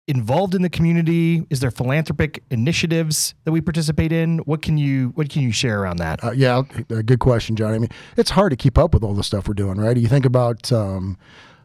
involved 0.08 0.56
in 0.56 0.62
the 0.62 0.68
community? 0.68 1.46
Is 1.50 1.60
there 1.60 1.70
philanthropic 1.70 2.42
initiatives 2.50 3.36
that 3.44 3.52
we 3.52 3.60
participate 3.60 4.10
in? 4.10 4.38
What 4.38 4.60
can 4.60 4.76
you 4.76 5.10
what 5.14 5.30
can 5.30 5.42
you 5.42 5.52
share 5.52 5.80
around 5.80 5.98
that? 5.98 6.24
Uh, 6.24 6.32
yeah, 6.32 6.62
good 6.88 7.20
question, 7.20 7.54
Johnny. 7.54 7.76
I 7.76 7.78
mean, 7.78 7.90
it's 8.16 8.30
hard 8.30 8.50
to 8.50 8.56
keep 8.56 8.76
up 8.76 8.92
with 8.92 9.04
all 9.04 9.14
the 9.14 9.22
stuff 9.22 9.46
we're 9.46 9.54
doing, 9.54 9.78
right? 9.78 9.96
You 9.96 10.08
think 10.08 10.24
about 10.24 10.72
um, 10.72 11.16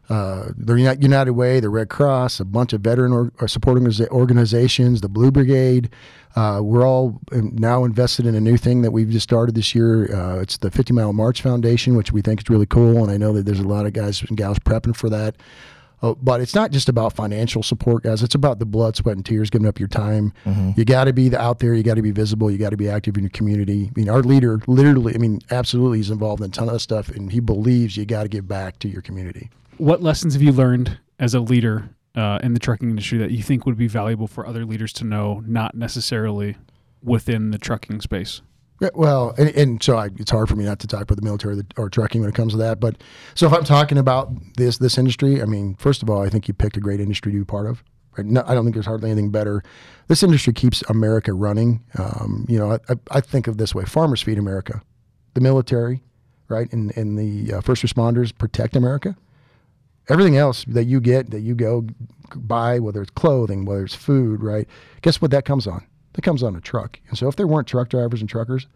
uh, 0.10 0.50
the 0.56 0.76
United 0.76 1.34
Way, 1.34 1.60
the 1.60 1.70
Red 1.70 1.90
Cross, 1.90 2.40
a 2.40 2.46
bunch 2.46 2.74
of 2.74 2.82
veteran 2.82 3.12
or, 3.12 3.32
or 3.40 3.48
supporting 3.48 3.88
organizations, 4.10 5.02
the 5.02 5.10
Blue 5.10 5.32
Brigade. 5.32 5.90
Uh, 6.36 6.60
we're 6.62 6.86
all 6.86 7.20
now 7.32 7.86
invested 7.86 8.26
in 8.26 8.36
a 8.36 8.42
new 8.42 8.58
thing 8.58 8.82
that 8.82 8.92
we've 8.92 9.10
just 9.10 9.24
started 9.24 9.56
this 9.56 9.74
year. 9.74 10.14
Uh, 10.14 10.42
it's 10.42 10.58
the 10.58 10.70
50 10.70 10.94
Mile 10.94 11.14
March 11.14 11.42
Foundation, 11.42 11.96
which 11.96 12.12
we 12.12 12.22
think 12.22 12.42
is 12.42 12.50
really 12.50 12.66
cool, 12.66 13.02
and 13.02 13.12
I 13.12 13.18
know 13.18 13.32
that 13.34 13.46
there's 13.46 13.60
a 13.60 13.68
lot 13.68 13.86
of 13.86 13.94
guys 13.94 14.22
and 14.22 14.38
gals 14.38 14.60
prepping 14.60 14.96
for 14.96 15.10
that. 15.10 15.38
Uh, 16.02 16.14
but 16.22 16.42
it's 16.42 16.54
not 16.54 16.72
just 16.72 16.90
about 16.90 17.14
financial 17.14 17.64
support, 17.64 18.04
guys. 18.04 18.22
It's 18.22 18.36
about 18.36 18.60
the 18.60 18.66
blood, 18.66 18.96
sweat, 18.96 19.16
and 19.16 19.26
tears, 19.26 19.50
giving 19.50 19.68
up 19.68 19.80
your 19.80 19.88
time. 19.88 20.34
Mm-hmm. 20.46 20.72
You 20.76 20.86
got 20.86 21.06
to 21.06 21.14
be 21.14 21.36
out 21.36 21.60
there. 21.60 21.74
You 21.74 21.84
got 21.84 21.96
to 21.96 22.02
be 22.02 22.12
visible. 22.12 22.52
You 22.52 22.58
got 22.58 22.72
to 22.72 22.78
be 22.78 22.90
active 22.90 23.16
in 23.16 23.24
your 23.24 23.32
community. 23.32 23.90
I 23.96 24.00
mean, 24.00 24.10
our 24.10 24.22
leader, 24.22 24.60
literally, 24.68 25.16
I 25.16 25.18
mean, 25.18 25.40
absolutely, 25.52 26.02
is 26.02 26.12
involved 26.12 26.44
in 26.44 26.50
a 26.50 26.54
ton 26.54 26.70
of 26.70 26.82
stuff, 26.82 27.10
and 27.10 27.32
he 27.32 27.40
believes 27.40 27.96
you 27.96 28.06
got 28.06 28.24
to 28.24 28.30
give 28.30 28.48
back 28.48 28.78
to 28.80 28.90
your 28.90 29.02
community. 29.02 29.50
What 29.78 30.02
lessons 30.02 30.34
have 30.34 30.42
you 30.42 30.54
learned 30.54 31.00
as 31.20 31.34
a 31.34 31.40
leader 31.42 31.90
uh, 32.16 32.40
in 32.42 32.54
the 32.54 32.60
trucking 32.60 32.90
industry 32.90 33.18
that 33.18 33.32
you 33.32 33.44
think 33.44 33.66
would 33.66 33.78
be 33.78 33.88
valuable 33.88 34.28
for 34.28 34.48
other 34.48 34.66
leaders 34.66 34.94
to 34.94 35.04
know, 35.04 35.44
not 35.46 35.76
necessarily 35.76 36.56
within 37.04 37.52
the 37.52 37.58
trucking 37.58 38.00
space? 38.02 38.42
Well, 38.94 39.34
and, 39.38 39.50
and 39.50 39.84
so 39.84 39.98
I, 39.98 40.10
it's 40.18 40.32
hard 40.32 40.50
for 40.50 40.56
me 40.56 40.66
not 40.66 40.80
to 40.80 40.88
talk 40.88 41.02
about 41.02 41.16
the 41.16 41.22
military 41.22 41.62
or 41.78 41.90
trucking 41.90 42.22
when 42.22 42.30
it 42.30 42.36
comes 42.36 42.54
to 42.54 42.58
that. 42.58 42.80
But 42.80 43.02
so 43.34 43.48
if 43.48 43.54
I'm 43.54 43.64
talking 43.64 43.98
about 43.98 44.32
this 44.58 44.78
this 44.78 44.98
industry, 44.98 45.42
I 45.42 45.46
mean, 45.46 45.76
first 45.76 46.04
of 46.04 46.10
all, 46.10 46.22
I 46.22 46.30
think 46.30 46.48
you 46.48 46.54
picked 46.54 46.76
a 46.76 46.82
great 46.82 47.00
industry 47.00 47.32
to 47.32 47.38
be 47.38 47.46
part 47.46 47.68
of. 47.68 47.84
Right? 48.18 48.26
No, 48.26 48.44
I 48.46 48.54
don't 48.54 48.66
think 48.66 48.76
there's 48.76 48.86
hardly 48.86 49.12
anything 49.12 49.32
better. 49.32 49.64
This 50.08 50.24
industry 50.24 50.54
keeps 50.54 50.84
America 50.90 51.34
running. 51.34 51.84
Um, 51.98 52.46
you 52.50 52.58
know, 52.60 52.78
I, 52.90 52.96
I, 53.12 53.22
think 53.22 53.48
of 53.48 53.58
this 53.58 53.74
way: 53.74 53.86
farmers 53.86 54.22
feed 54.22 54.38
America, 54.38 54.82
the 55.36 55.42
military, 55.42 56.04
right, 56.50 56.72
and 56.74 56.96
and 56.98 57.18
the 57.18 57.56
uh, 57.56 57.62
first 57.62 57.82
responders 57.82 58.38
protect 58.38 58.76
America. 58.76 59.16
Everything 60.10 60.38
else 60.38 60.66
that 60.66 60.86
you 60.86 61.02
get, 61.02 61.32
that 61.32 61.42
you 61.42 61.56
go 61.56 61.88
buy, 62.36 62.80
whether 62.80 63.02
it's 63.02 63.12
clothing, 63.12 63.66
whether 63.66 63.84
it's 63.84 63.96
food, 63.96 64.44
right? 64.44 64.68
Guess 65.02 65.22
what 65.22 65.32
that 65.32 65.46
comes 65.46 65.68
on? 65.68 65.86
that 66.16 66.22
comes 66.22 66.44
on 66.44 66.56
a 66.56 66.62
truck. 66.62 67.00
And 67.10 67.18
so 67.18 67.28
if 67.28 67.36
there 67.36 67.48
weren't 67.48 67.68
truck 67.68 67.90
drivers 67.90 68.22
and 68.22 68.30
truckers, 68.30 68.68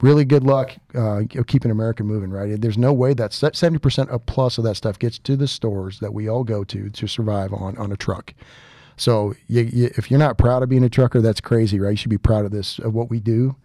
really 0.00 0.24
good 0.24 0.44
luck 0.44 0.72
uh, 0.94 1.22
keeping 1.46 1.70
America 1.70 2.02
moving, 2.02 2.30
right? 2.30 2.58
There's 2.60 2.78
no 2.78 2.92
way 2.92 3.12
that 3.14 3.30
70% 3.32 4.08
of 4.08 4.26
plus 4.26 4.58
of 4.58 4.64
that 4.64 4.76
stuff 4.76 4.98
gets 4.98 5.18
to 5.20 5.36
the 5.36 5.46
stores 5.46 6.00
that 6.00 6.14
we 6.14 6.28
all 6.28 6.42
go 6.42 6.64
to 6.64 6.88
to 6.88 7.06
survive 7.06 7.52
on 7.52 7.76
on 7.76 7.92
a 7.92 7.96
truck. 7.96 8.32
So 8.96 9.34
you, 9.46 9.62
you, 9.62 9.90
if 9.96 10.10
you're 10.10 10.20
not 10.20 10.38
proud 10.38 10.62
of 10.62 10.68
being 10.68 10.84
a 10.84 10.88
trucker, 10.88 11.20
that's 11.20 11.40
crazy, 11.40 11.78
right? 11.78 11.90
You 11.90 11.96
should 11.96 12.10
be 12.10 12.18
proud 12.18 12.44
of 12.44 12.50
this, 12.50 12.78
of 12.78 12.94
what 12.94 13.10
we 13.10 13.20
do. 13.20 13.56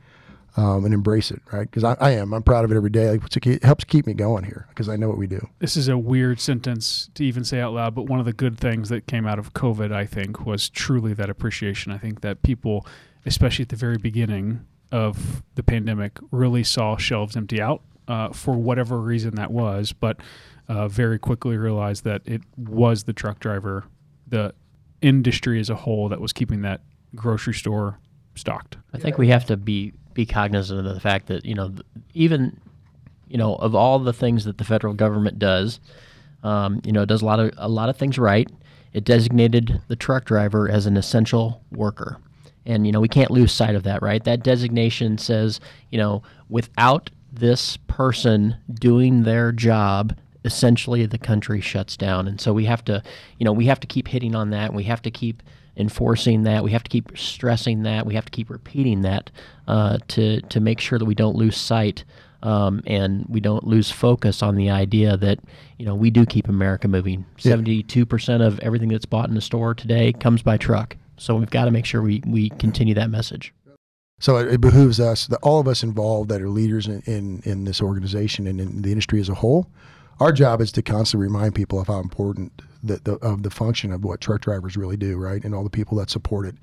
Um, 0.57 0.83
and 0.83 0.93
embrace 0.93 1.31
it, 1.31 1.41
right? 1.53 1.69
Because 1.69 1.83
I, 1.83 1.95
I, 2.01 2.11
am. 2.11 2.33
I'm 2.33 2.43
proud 2.43 2.65
of 2.65 2.71
it 2.71 2.75
every 2.75 2.89
day. 2.89 3.17
It 3.17 3.63
helps 3.63 3.83
keep 3.83 4.05
me 4.07 4.13
going 4.13 4.43
here 4.43 4.65
because 4.69 4.89
I 4.89 4.95
know 4.95 5.07
what 5.07 5.17
we 5.17 5.27
do. 5.27 5.47
This 5.59 5.77
is 5.77 5.87
a 5.87 5.97
weird 5.97 6.41
sentence 6.41 7.09
to 7.13 7.23
even 7.23 7.43
say 7.45 7.61
out 7.61 7.73
loud, 7.73 7.93
but 7.95 8.07
one 8.07 8.19
of 8.19 8.25
the 8.25 8.33
good 8.33 8.57
things 8.57 8.89
that 8.89 9.05
came 9.05 9.27
out 9.27 9.39
of 9.39 9.53
COVID, 9.53 9.93
I 9.93 10.05
think, 10.05 10.45
was 10.45 10.67
truly 10.67 11.13
that 11.13 11.29
appreciation. 11.29 11.91
I 11.91 11.97
think 11.97 12.21
that 12.21 12.41
people, 12.41 12.85
especially 13.25 13.63
at 13.63 13.69
the 13.69 13.75
very 13.75 13.97
beginning 13.97 14.65
of 14.91 15.43
the 15.55 15.63
pandemic, 15.63 16.17
really 16.31 16.63
saw 16.63 16.97
shelves 16.97 17.37
empty 17.37 17.61
out 17.61 17.83
uh, 18.07 18.29
for 18.29 18.55
whatever 18.55 18.99
reason 18.99 19.35
that 19.35 19.51
was, 19.51 19.93
but 19.93 20.19
uh, 20.67 20.87
very 20.87 21.19
quickly 21.19 21.57
realized 21.57 22.03
that 22.03 22.21
it 22.25 22.41
was 22.57 23.03
the 23.03 23.13
truck 23.13 23.39
driver, 23.39 23.85
the 24.27 24.53
industry 25.01 25.59
as 25.59 25.69
a 25.69 25.75
whole, 25.75 26.09
that 26.09 26.19
was 26.19 26.33
keeping 26.33 26.61
that 26.63 26.81
grocery 27.15 27.53
store 27.53 27.99
stocked. 28.35 28.77
I 28.93 28.97
think 28.97 29.17
we 29.17 29.27
have 29.27 29.45
to 29.45 29.57
be 29.57 29.93
be 30.19 30.25
cognizant 30.25 30.85
of 30.85 30.93
the 30.93 30.99
fact 30.99 31.27
that 31.27 31.45
you 31.45 31.55
know 31.55 31.73
even 32.13 32.59
you 33.29 33.37
know 33.37 33.55
of 33.55 33.73
all 33.73 33.99
the 33.99 34.11
things 34.11 34.43
that 34.43 34.57
the 34.57 34.65
federal 34.65 34.93
government 34.93 35.39
does, 35.39 35.79
um, 36.43 36.81
you 36.83 36.91
know, 36.91 37.03
it 37.03 37.05
does 37.05 37.21
a 37.21 37.25
lot 37.25 37.39
of 37.39 37.51
a 37.57 37.69
lot 37.69 37.87
of 37.87 37.95
things 37.95 38.19
right. 38.19 38.49
It 38.91 39.05
designated 39.05 39.81
the 39.87 39.95
truck 39.95 40.25
driver 40.25 40.69
as 40.69 40.85
an 40.85 40.97
essential 40.97 41.63
worker. 41.71 42.17
And 42.65 42.85
you 42.85 42.91
know 42.91 42.99
we 42.99 43.07
can't 43.07 43.31
lose 43.31 43.53
sight 43.53 43.75
of 43.75 43.83
that, 43.83 44.01
right? 44.01 44.21
That 44.23 44.43
designation 44.43 45.17
says, 45.17 45.61
you 45.89 45.97
know, 45.97 46.21
without 46.49 47.09
this 47.31 47.77
person 47.87 48.57
doing 48.73 49.23
their 49.23 49.53
job, 49.53 50.17
essentially 50.43 51.05
the 51.05 51.17
country 51.17 51.61
shuts 51.61 51.95
down. 51.95 52.27
And 52.27 52.41
so 52.41 52.51
we 52.51 52.65
have 52.65 52.83
to, 52.85 53.01
you 53.37 53.45
know, 53.45 53.53
we 53.53 53.67
have 53.67 53.79
to 53.79 53.87
keep 53.87 54.09
hitting 54.09 54.35
on 54.35 54.49
that. 54.49 54.73
We 54.73 54.83
have 54.83 55.01
to 55.03 55.11
keep 55.11 55.43
enforcing 55.79 56.43
that. 56.43 56.63
We 56.63 56.71
have 56.71 56.83
to 56.83 56.89
keep 56.89 57.17
stressing 57.17 57.83
that. 57.83 58.05
We 58.05 58.13
have 58.13 58.25
to 58.25 58.31
keep 58.31 58.49
repeating 58.49 59.01
that 59.01 59.31
uh, 59.67 59.97
to 60.09 60.41
to 60.41 60.59
make 60.59 60.79
sure 60.79 60.99
that 60.99 61.05
we 61.05 61.15
don't 61.15 61.35
lose 61.35 61.57
sight 61.57 62.03
um, 62.43 62.81
and 62.85 63.25
we 63.27 63.39
don't 63.39 63.65
lose 63.65 63.89
focus 63.89 64.43
on 64.43 64.55
the 64.55 64.69
idea 64.69 65.17
that 65.17 65.39
you 65.77 65.85
know 65.85 65.95
we 65.95 66.11
do 66.11 66.25
keep 66.25 66.47
America 66.47 66.87
moving. 66.87 67.25
Seventy-two 67.37 68.05
percent 68.05 68.43
of 68.43 68.59
everything 68.59 68.89
that's 68.89 69.05
bought 69.05 69.29
in 69.29 69.35
the 69.35 69.41
store 69.41 69.73
today 69.73 70.13
comes 70.13 70.43
by 70.43 70.57
truck. 70.57 70.97
So 71.17 71.35
we've 71.35 71.49
got 71.49 71.65
to 71.65 71.71
make 71.71 71.85
sure 71.85 72.01
we 72.01 72.21
we 72.27 72.49
continue 72.49 72.93
that 72.95 73.09
message. 73.09 73.53
So 74.21 74.35
it, 74.35 74.53
it 74.53 74.61
behooves 74.61 74.99
us, 74.99 75.27
that 75.27 75.39
all 75.41 75.61
of 75.61 75.67
us 75.67 75.81
involved 75.81 76.29
that 76.29 76.41
are 76.41 76.49
leaders 76.49 76.87
in, 76.87 77.01
in, 77.05 77.41
in 77.45 77.63
this 77.63 77.81
organization 77.81 78.47
and 78.47 78.59
in 78.59 78.81
the 78.81 78.89
industry 78.91 79.21
as 79.21 79.29
a 79.29 79.35
whole, 79.35 79.71
our 80.19 80.33
job 80.33 80.59
is 80.59 80.73
to 80.73 80.81
constantly 80.81 81.27
remind 81.27 81.55
people 81.55 81.79
of 81.79 81.87
how 81.87 81.99
important 81.99 82.51
the, 82.83 82.97
the, 83.03 83.13
of 83.15 83.43
the 83.43 83.49
function 83.49 83.91
of 83.91 84.03
what 84.03 84.21
truck 84.21 84.41
drivers 84.41 84.77
really 84.77 84.97
do, 84.97 85.17
right, 85.17 85.43
and 85.43 85.53
all 85.53 85.63
the 85.63 85.69
people 85.69 85.97
that 85.97 86.09
support 86.09 86.45
it. 86.45 86.55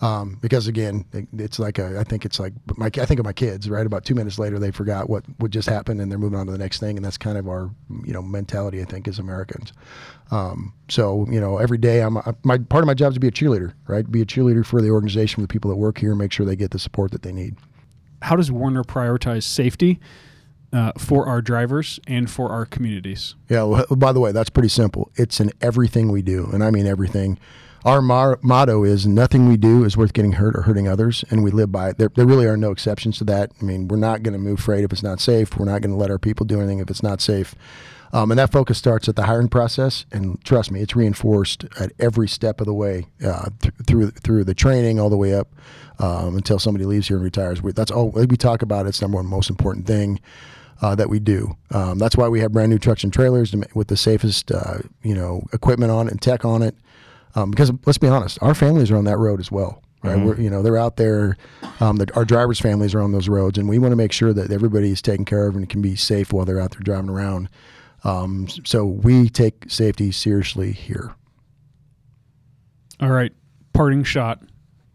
Um, 0.00 0.38
because 0.40 0.68
again, 0.68 1.04
it, 1.12 1.26
it's 1.36 1.58
like 1.58 1.78
a, 1.78 1.98
I 1.98 2.04
think 2.04 2.24
it's 2.24 2.38
like 2.38 2.52
my, 2.76 2.86
I 2.86 3.04
think 3.04 3.18
of 3.18 3.26
my 3.26 3.32
kids, 3.32 3.68
right? 3.68 3.84
About 3.84 4.04
two 4.04 4.14
minutes 4.14 4.38
later, 4.38 4.58
they 4.60 4.70
forgot 4.70 5.10
what 5.10 5.24
what 5.38 5.50
just 5.50 5.68
happened, 5.68 6.00
and 6.00 6.10
they're 6.10 6.20
moving 6.20 6.38
on 6.38 6.46
to 6.46 6.52
the 6.52 6.58
next 6.58 6.78
thing, 6.78 6.96
and 6.96 7.04
that's 7.04 7.18
kind 7.18 7.36
of 7.36 7.48
our, 7.48 7.70
you 8.04 8.12
know, 8.12 8.22
mentality. 8.22 8.80
I 8.80 8.84
think 8.84 9.08
as 9.08 9.18
Americans. 9.18 9.72
Um, 10.30 10.72
so 10.88 11.26
you 11.30 11.40
know, 11.40 11.58
every 11.58 11.78
day 11.78 12.00
I'm 12.00 12.16
I, 12.16 12.32
my 12.44 12.58
part 12.58 12.84
of 12.84 12.86
my 12.86 12.94
job 12.94 13.10
is 13.10 13.14
to 13.14 13.20
be 13.20 13.28
a 13.28 13.32
cheerleader, 13.32 13.72
right? 13.88 14.08
Be 14.08 14.22
a 14.22 14.26
cheerleader 14.26 14.64
for 14.64 14.80
the 14.80 14.90
organization, 14.90 15.36
for 15.36 15.42
the 15.42 15.48
people 15.48 15.68
that 15.70 15.76
work 15.76 15.98
here, 15.98 16.14
make 16.14 16.30
sure 16.30 16.46
they 16.46 16.56
get 16.56 16.70
the 16.70 16.78
support 16.78 17.10
that 17.10 17.22
they 17.22 17.32
need. 17.32 17.56
How 18.22 18.36
does 18.36 18.52
Werner 18.52 18.84
prioritize 18.84 19.42
safety 19.44 19.98
uh, 20.72 20.92
for 20.98 21.26
our 21.26 21.40
drivers 21.40 21.98
and 22.06 22.30
for 22.30 22.50
our 22.50 22.66
communities. 22.66 23.34
Yeah. 23.48 23.62
Well, 23.62 23.86
by 23.96 24.12
the 24.12 24.20
way, 24.20 24.32
that's 24.32 24.50
pretty 24.50 24.68
simple. 24.68 25.10
It's 25.16 25.40
in 25.40 25.50
everything 25.60 26.10
we 26.12 26.22
do, 26.22 26.48
and 26.52 26.62
I 26.62 26.70
mean 26.70 26.86
everything. 26.86 27.38
our 27.84 28.02
mar- 28.02 28.38
motto 28.42 28.84
is 28.84 29.06
nothing 29.06 29.48
we 29.48 29.56
do 29.56 29.84
is 29.84 29.96
worth 29.96 30.12
getting 30.12 30.32
hurt 30.32 30.56
or 30.56 30.62
hurting 30.62 30.88
others, 30.88 31.24
and 31.30 31.42
we 31.42 31.50
live 31.50 31.70
by 31.72 31.90
it. 31.90 31.98
There, 31.98 32.10
there 32.14 32.26
really 32.26 32.46
are 32.46 32.56
no 32.56 32.70
exceptions 32.70 33.18
to 33.18 33.24
that. 33.24 33.52
I 33.60 33.64
mean, 33.64 33.88
we're 33.88 33.96
not 33.96 34.22
going 34.22 34.32
to 34.32 34.38
move 34.38 34.60
freight 34.60 34.84
if 34.84 34.92
it's 34.92 35.02
not 35.02 35.20
safe. 35.20 35.56
We're 35.56 35.64
not 35.64 35.80
going 35.80 35.92
to 35.92 35.96
let 35.96 36.10
our 36.10 36.18
people 36.18 36.44
do 36.44 36.58
anything 36.58 36.80
if 36.80 36.90
it's 36.90 37.02
not 37.02 37.20
safe. 37.20 37.54
Um, 38.12 38.30
and 38.30 38.38
that 38.38 38.50
focus 38.50 38.78
starts 38.78 39.06
at 39.08 39.16
the 39.16 39.24
hiring 39.24 39.48
process, 39.48 40.06
and 40.10 40.42
trust 40.42 40.70
me, 40.70 40.80
it's 40.80 40.96
reinforced 40.96 41.66
at 41.78 41.92
every 41.98 42.26
step 42.26 42.58
of 42.60 42.66
the 42.66 42.74
way 42.74 43.06
uh, 43.24 43.50
th- 43.60 43.74
through 43.86 44.10
through 44.10 44.44
the 44.44 44.54
training 44.54 44.98
all 44.98 45.10
the 45.10 45.16
way 45.16 45.34
up 45.34 45.48
um, 45.98 46.34
until 46.36 46.58
somebody 46.58 46.86
leaves 46.86 47.08
here 47.08 47.18
and 47.18 47.24
retires. 47.24 47.62
We, 47.62 47.72
that's 47.72 47.90
all 47.90 48.10
we 48.10 48.36
talk 48.38 48.62
about. 48.62 48.86
It's 48.86 49.02
number 49.02 49.16
one 49.16 49.26
most 49.26 49.50
important 49.50 49.86
thing 49.86 50.20
uh, 50.80 50.94
that 50.94 51.08
we 51.08 51.18
do. 51.18 51.56
Um, 51.70 51.98
that's 51.98 52.16
why 52.16 52.28
we 52.28 52.40
have 52.40 52.52
brand 52.52 52.70
new 52.70 52.78
trucks 52.78 53.04
and 53.04 53.12
trailers 53.12 53.54
with 53.74 53.88
the 53.88 53.96
safest 53.96 54.50
uh, 54.52 54.78
you 55.02 55.14
know 55.14 55.42
equipment 55.52 55.90
on 55.90 56.06
it 56.06 56.12
and 56.12 56.22
tech 56.22 56.44
on 56.44 56.62
it. 56.62 56.76
Um, 57.34 57.50
because 57.50 57.70
let's 57.86 57.98
be 57.98 58.08
honest, 58.08 58.38
our 58.42 58.54
families 58.54 58.90
are 58.90 58.96
on 58.96 59.04
that 59.04 59.18
road 59.18 59.40
as 59.40 59.50
well. 59.50 59.82
Right, 60.02 60.16
we're, 60.16 60.40
you 60.40 60.48
know 60.48 60.62
they're 60.62 60.76
out 60.76 60.96
there. 60.96 61.36
Um, 61.80 61.96
the, 61.96 62.08
our 62.14 62.24
drivers' 62.24 62.60
families 62.60 62.94
are 62.94 63.00
on 63.00 63.10
those 63.10 63.28
roads, 63.28 63.58
and 63.58 63.68
we 63.68 63.80
want 63.80 63.90
to 63.92 63.96
make 63.96 64.12
sure 64.12 64.32
that 64.32 64.52
everybody 64.52 64.90
is 64.92 65.02
taken 65.02 65.24
care 65.24 65.48
of 65.48 65.56
and 65.56 65.68
can 65.68 65.82
be 65.82 65.96
safe 65.96 66.32
while 66.32 66.44
they're 66.44 66.60
out 66.60 66.70
there 66.70 66.80
driving 66.80 67.10
around. 67.10 67.48
Um, 68.04 68.46
so 68.64 68.84
we 68.84 69.28
take 69.28 69.64
safety 69.68 70.12
seriously 70.12 70.70
here. 70.70 71.16
All 73.00 73.10
right, 73.10 73.32
parting 73.72 74.04
shot. 74.04 74.40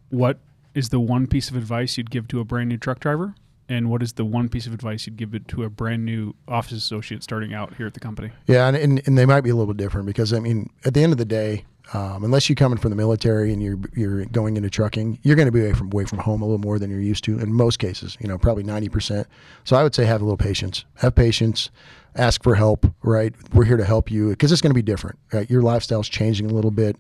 What 0.10 0.40
is 0.74 0.90
the 0.90 1.02
one 1.02 1.28
piece 1.28 1.50
of 1.50 1.58
advice 1.58 1.98
you'd 1.98 2.10
give 2.10 2.28
to 2.30 2.40
a 2.40 2.46
brand 2.46 2.70
new 2.70 2.78
truck 2.78 3.00
driver? 3.00 3.36
And 3.70 3.90
what 3.90 4.04
is 4.04 4.14
the 4.14 4.26
one 4.26 4.50
piece 4.50 4.68
of 4.68 4.74
advice 4.74 5.06
you'd 5.06 5.18
give 5.18 5.34
it 5.34 5.48
to 5.50 5.64
a 5.64 5.70
brand 5.70 6.04
new 6.04 6.36
office 6.48 6.74
associate 6.74 7.24
starting 7.24 7.54
out 7.54 7.76
here 7.76 7.88
at 7.88 7.94
the 7.94 8.00
company? 8.00 8.32
Yeah, 8.46 8.68
and, 8.68 8.76
and, 8.76 9.08
and 9.08 9.18
they 9.18 9.26
might 9.26 9.42
be 9.42 9.50
a 9.50 9.56
little 9.56 9.74
bit 9.74 9.82
different 9.82 10.06
because 10.06 10.34
I 10.34 10.40
mean, 10.40 10.70
at 10.84 10.94
the 10.94 11.02
end 11.02 11.14
of 11.14 11.18
the 11.18 11.26
day, 11.26 11.66
um, 11.94 12.24
unless 12.24 12.48
you're 12.48 12.56
coming 12.56 12.78
from 12.78 12.92
the 12.92 12.96
military 12.96 13.52
and 13.52 13.62
you're 13.62 13.78
you're 13.94 14.26
going 14.26 14.56
into 14.58 14.70
trucking, 14.70 15.20
you're 15.24 15.36
going 15.36 15.48
to 15.48 15.52
be 15.52 15.62
away 15.62 15.74
from 15.74 15.88
away 15.88 16.06
from 16.06 16.20
home 16.20 16.42
a 16.42 16.46
little 16.46 16.60
more 16.60 16.80
than 16.80 16.90
you're 16.90 17.00
used 17.00 17.24
to 17.26 17.38
in 17.40 17.54
most 17.54 17.78
cases. 17.78 18.18
You 18.20 18.28
know, 18.28 18.38
probably 18.38 18.64
ninety 18.64 18.90
percent. 18.90 19.28
So 19.64 19.76
I 19.76 19.84
would 19.84 19.94
say 19.94 20.06
have 20.06 20.22
a 20.22 20.24
little 20.24 20.38
patience. 20.38 20.86
Have 20.96 21.16
patience. 21.16 21.70
Ask 22.16 22.44
for 22.44 22.56
help. 22.56 22.86
Right, 23.04 23.34
we're 23.54 23.66
here 23.66 23.78
to 23.78 23.86
help 23.86 24.10
you 24.10 24.30
because 24.30 24.52
it's 24.52 24.62
going 24.62 24.72
to 24.72 24.76
be 24.76 24.82
different. 24.82 25.20
Right, 25.34 25.50
your 25.50 25.62
lifestyle's 25.62 26.08
changing 26.08 26.50
a 26.50 26.54
little 26.54 26.72
bit. 26.72 26.96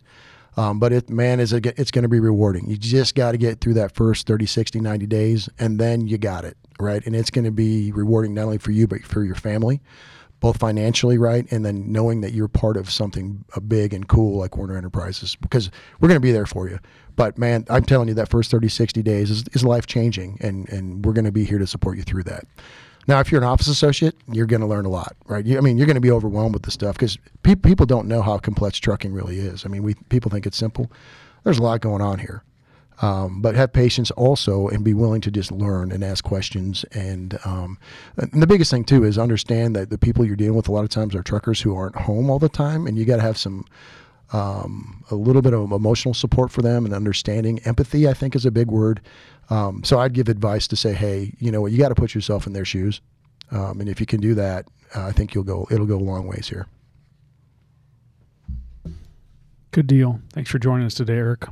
Um, 0.56 0.80
but 0.80 0.94
it, 0.94 1.10
man, 1.10 1.39
is 1.39 1.54
it, 1.54 1.66
it's 1.66 1.92
going 1.92 2.04
to 2.04 2.10
be 2.10 2.20
rewarding. 2.20 2.70
You 2.70 2.78
just 2.78 3.16
got 3.16 3.32
to 3.32 3.38
get 3.38 3.60
through 3.60 3.76
that 3.76 3.96
first 3.96 4.28
30, 4.28 4.46
60, 4.46 4.80
90 4.80 5.06
days, 5.08 5.50
and 5.60 5.80
then 5.80 6.08
you 6.08 6.18
got 6.18 6.46
it, 6.46 6.58
right? 6.80 7.06
And 7.06 7.16
it's 7.16 7.30
going 7.30 7.46
to 7.46 7.52
be 7.52 7.92
rewarding 7.92 8.34
not 8.34 8.46
only 8.46 8.58
for 8.60 8.72
you, 8.72 8.88
but 8.88 9.04
for 9.04 9.24
your 9.24 9.36
family, 9.36 9.82
both 10.39 10.60
financially, 10.60 11.18
right? 11.18 11.50
And 11.52 11.66
then 11.66 11.92
knowing 11.92 12.22
that 12.22 12.34
you're 12.34 12.48
part 12.48 12.78
of 12.78 12.89
something 12.89 13.44
uh, 13.56 13.62
big 13.62 13.94
and 13.94 14.08
cool 14.08 14.38
like 14.38 14.56
Werner 14.58 14.78
Enterprises, 14.78 15.36
because 15.38 15.72
we're 16.00 16.10
going 16.10 16.18
to 16.18 16.26
be 16.26 16.32
there 16.32 16.46
for 16.46 16.70
you. 16.70 16.80
But 17.16 17.38
man, 17.38 17.66
I'm 17.70 17.84
telling 17.84 18.08
you, 18.08 18.13
that 18.16 18.30
first 18.30 18.52
30, 18.52 18.70
60 18.70 19.02
days 19.02 19.32
is, 19.32 19.46
is 19.54 19.63
life 19.63 19.88
changing, 19.88 20.38
and, 20.42 20.68
and 20.70 21.06
we're 21.06 21.13
going 21.13 21.26
to 21.26 21.32
be 21.32 21.46
here 21.46 21.60
to 21.60 21.68
support 21.68 21.98
you 21.98 22.04
through 22.04 22.24
that. 22.24 22.46
Now, 23.08 23.20
if 23.20 23.32
you're 23.32 23.42
an 23.42 23.48
office 23.48 23.68
associate, 23.68 24.16
you're 24.32 24.46
going 24.46 24.62
to 24.62 24.68
learn 24.68 24.86
a 24.86 24.89
lot, 24.89 25.16
right? 25.28 25.46
You, 25.46 25.58
I 25.58 25.62
mean, 25.62 25.78
you're 25.78 25.88
going 25.88 25.96
to 25.96 26.02
be 26.02 26.12
overwhelmed 26.12 26.54
with 26.54 26.63
the 26.63 26.72
stuff 26.72 26.96
because 26.96 27.18
pe- 27.44 27.56
people 27.56 27.86
don't 27.86 28.08
know 28.08 28.22
how 28.22 28.38
complex 28.38 28.80
trucking 28.80 29.13
really 29.13 29.39
is. 29.39 29.66
I 29.66 29.70
mean, 29.70 29.84
we 29.84 29.96
people 30.10 30.32
think 30.32 30.46
it's 30.46 30.58
simple. 30.58 30.92
There's 31.44 31.58
a 31.58 31.63
lot 31.63 31.82
going 31.82 32.02
on 32.02 32.20
here, 32.20 32.44
um, 33.02 33.42
but 33.42 33.56
have 33.56 33.74
patience 33.74 34.12
also 34.12 34.70
and 34.70 34.84
be 34.84 34.94
willing 34.94 35.22
to 35.22 35.32
just 35.32 35.52
learn 35.52 35.92
and 35.92 36.04
ask 36.04 36.24
questions. 36.24 36.86
And, 36.94 37.38
um, 37.44 37.78
and 38.18 38.42
the 38.42 38.48
biggest 38.48 38.72
thing 38.72 38.86
too 38.86 39.04
is 39.04 39.18
understand 39.18 39.76
that 39.76 39.89
the 39.89 39.98
people 39.98 40.26
you're 40.26 40.38
dealing 40.38 40.56
with 40.56 40.70
a 40.70 40.72
lot 40.72 40.86
of 40.86 40.89
times 40.89 41.13
are 41.13 41.24
truckers 41.24 41.62
who 41.62 41.76
aren't 41.76 41.96
home 41.96 42.30
all 42.30 42.39
the 42.39 42.50
time, 42.50 42.88
and 42.88 42.98
you 42.98 43.04
got 43.04 43.18
to 43.18 43.22
have 43.22 43.38
some 43.38 43.66
um, 44.34 45.04
a 45.12 45.15
little 45.15 45.41
bit 45.41 45.54
of 45.54 45.72
emotional 45.72 46.13
support 46.13 46.52
for 46.52 46.62
them 46.62 46.86
and 46.86 46.93
understanding. 46.93 47.60
Empathy, 47.65 48.08
I 48.08 48.13
think, 48.13 48.36
is 48.36 48.46
a 48.46 48.52
big 48.52 48.69
word. 48.69 49.00
Um, 49.50 49.84
so 49.84 50.00
I'd 50.00 50.13
give 50.13 50.28
advice 50.28 50.67
to 50.69 50.76
say, 50.76 50.93
hey, 50.93 51.34
you 51.39 51.52
know 51.52 51.62
what, 51.62 51.72
you 51.72 51.78
got 51.78 51.89
to 51.89 51.96
put 51.96 52.15
yourself 52.15 52.48
in 52.48 52.54
their 52.54 52.65
shoes, 52.65 53.02
um, 53.52 53.80
and 53.80 53.88
if 53.88 54.00
you 54.00 54.06
can 54.06 54.19
do 54.19 54.34
that, 54.36 54.67
uh, 54.96 55.06
I 55.06 55.12
think 55.12 55.34
you'll 55.34 55.43
go. 55.43 55.67
It'll 55.69 55.86
go 55.86 55.98
a 55.98 56.00
long 56.00 56.28
ways 56.28 56.48
here. 56.50 56.67
Good 59.72 59.88
deal. 59.88 60.19
Thanks 60.34 60.52
for 60.52 60.60
joining 60.60 60.86
us 60.86 60.93
today, 60.93 61.15
Eric. 61.15 61.46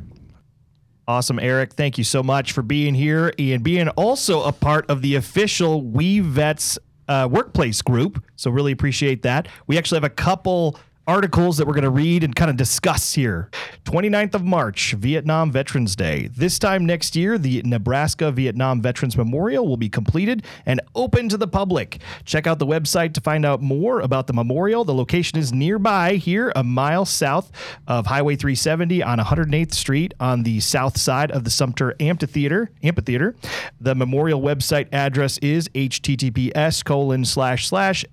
Awesome, 1.08 1.40
Eric. 1.40 1.74
Thank 1.74 1.98
you 1.98 2.04
so 2.04 2.22
much 2.22 2.52
for 2.52 2.62
being 2.62 2.94
here 2.94 3.34
and 3.40 3.64
being 3.64 3.90
also 3.90 4.44
a 4.44 4.52
part 4.52 4.90
of 4.90 5.02
the 5.02 5.16
official 5.16 5.82
We 5.82 6.20
Vets 6.20 6.78
uh, 7.08 7.28
workplace 7.30 7.82
group. 7.82 8.24
So, 8.36 8.52
really 8.52 8.72
appreciate 8.72 9.24
that. 9.24 9.48
We 9.68 9.78
actually 9.78 9.98
have 9.98 10.04
a 10.04 10.10
couple 10.10 10.80
articles 11.08 11.58
that 11.58 11.68
we're 11.68 11.74
going 11.74 11.84
to 11.84 11.90
read 11.90 12.24
and 12.24 12.36
kind 12.36 12.50
of 12.50 12.58
discuss 12.58 13.14
here. 13.14 13.50
29th 13.86 14.36
of 14.36 14.44
March, 14.44 14.94
Vietnam 14.94 15.52
Veterans 15.52 15.96
Day. 15.96 16.30
This 16.36 16.60
time 16.60 16.86
next 16.86 17.16
year, 17.16 17.38
the 17.38 17.62
Nebraska 17.64 18.32
Vietnam 18.32 18.82
Veterans 18.82 19.18
Memorial 19.18 19.68
will 19.68 19.78
be 19.78 19.90
completed 19.90 20.46
and 20.66 20.80
open 20.96 21.30
to 21.30 21.38
the 21.38 21.48
public. 21.48 22.02
Check 22.26 22.48
out 22.48 22.60
the 22.60 22.66
website 22.66 23.14
to 23.14 23.22
find 23.22 23.46
out 23.46 23.62
more 23.62 24.02
about 24.02 24.28
the 24.28 24.34
memorial. 24.34 24.84
The 24.84 24.94
location 24.94 25.40
is 25.40 25.52
nearby 25.52 26.16
here, 26.16 26.52
a 26.56 26.64
mile 26.64 27.06
south 27.06 27.52
of 27.88 28.06
Highway 28.06 28.36
370 28.36 29.04
on 29.04 29.20
108th 29.20 29.74
Street 29.74 30.14
on 30.20 30.44
the 30.44 30.60
south 30.60 31.00
side 31.00 31.32
of 31.32 31.44
the 31.44 31.50
Sumtur 31.50 31.94
Amphitheater. 32.00 32.70
Amphitheater. 32.84 33.36
The 33.80 33.96
memorial 33.96 34.42
website 34.42 34.88
address 34.92 35.38
is 35.40 35.68
https 35.70 36.86
colon 36.86 37.26
slash 37.26 37.68
slash 37.68 38.06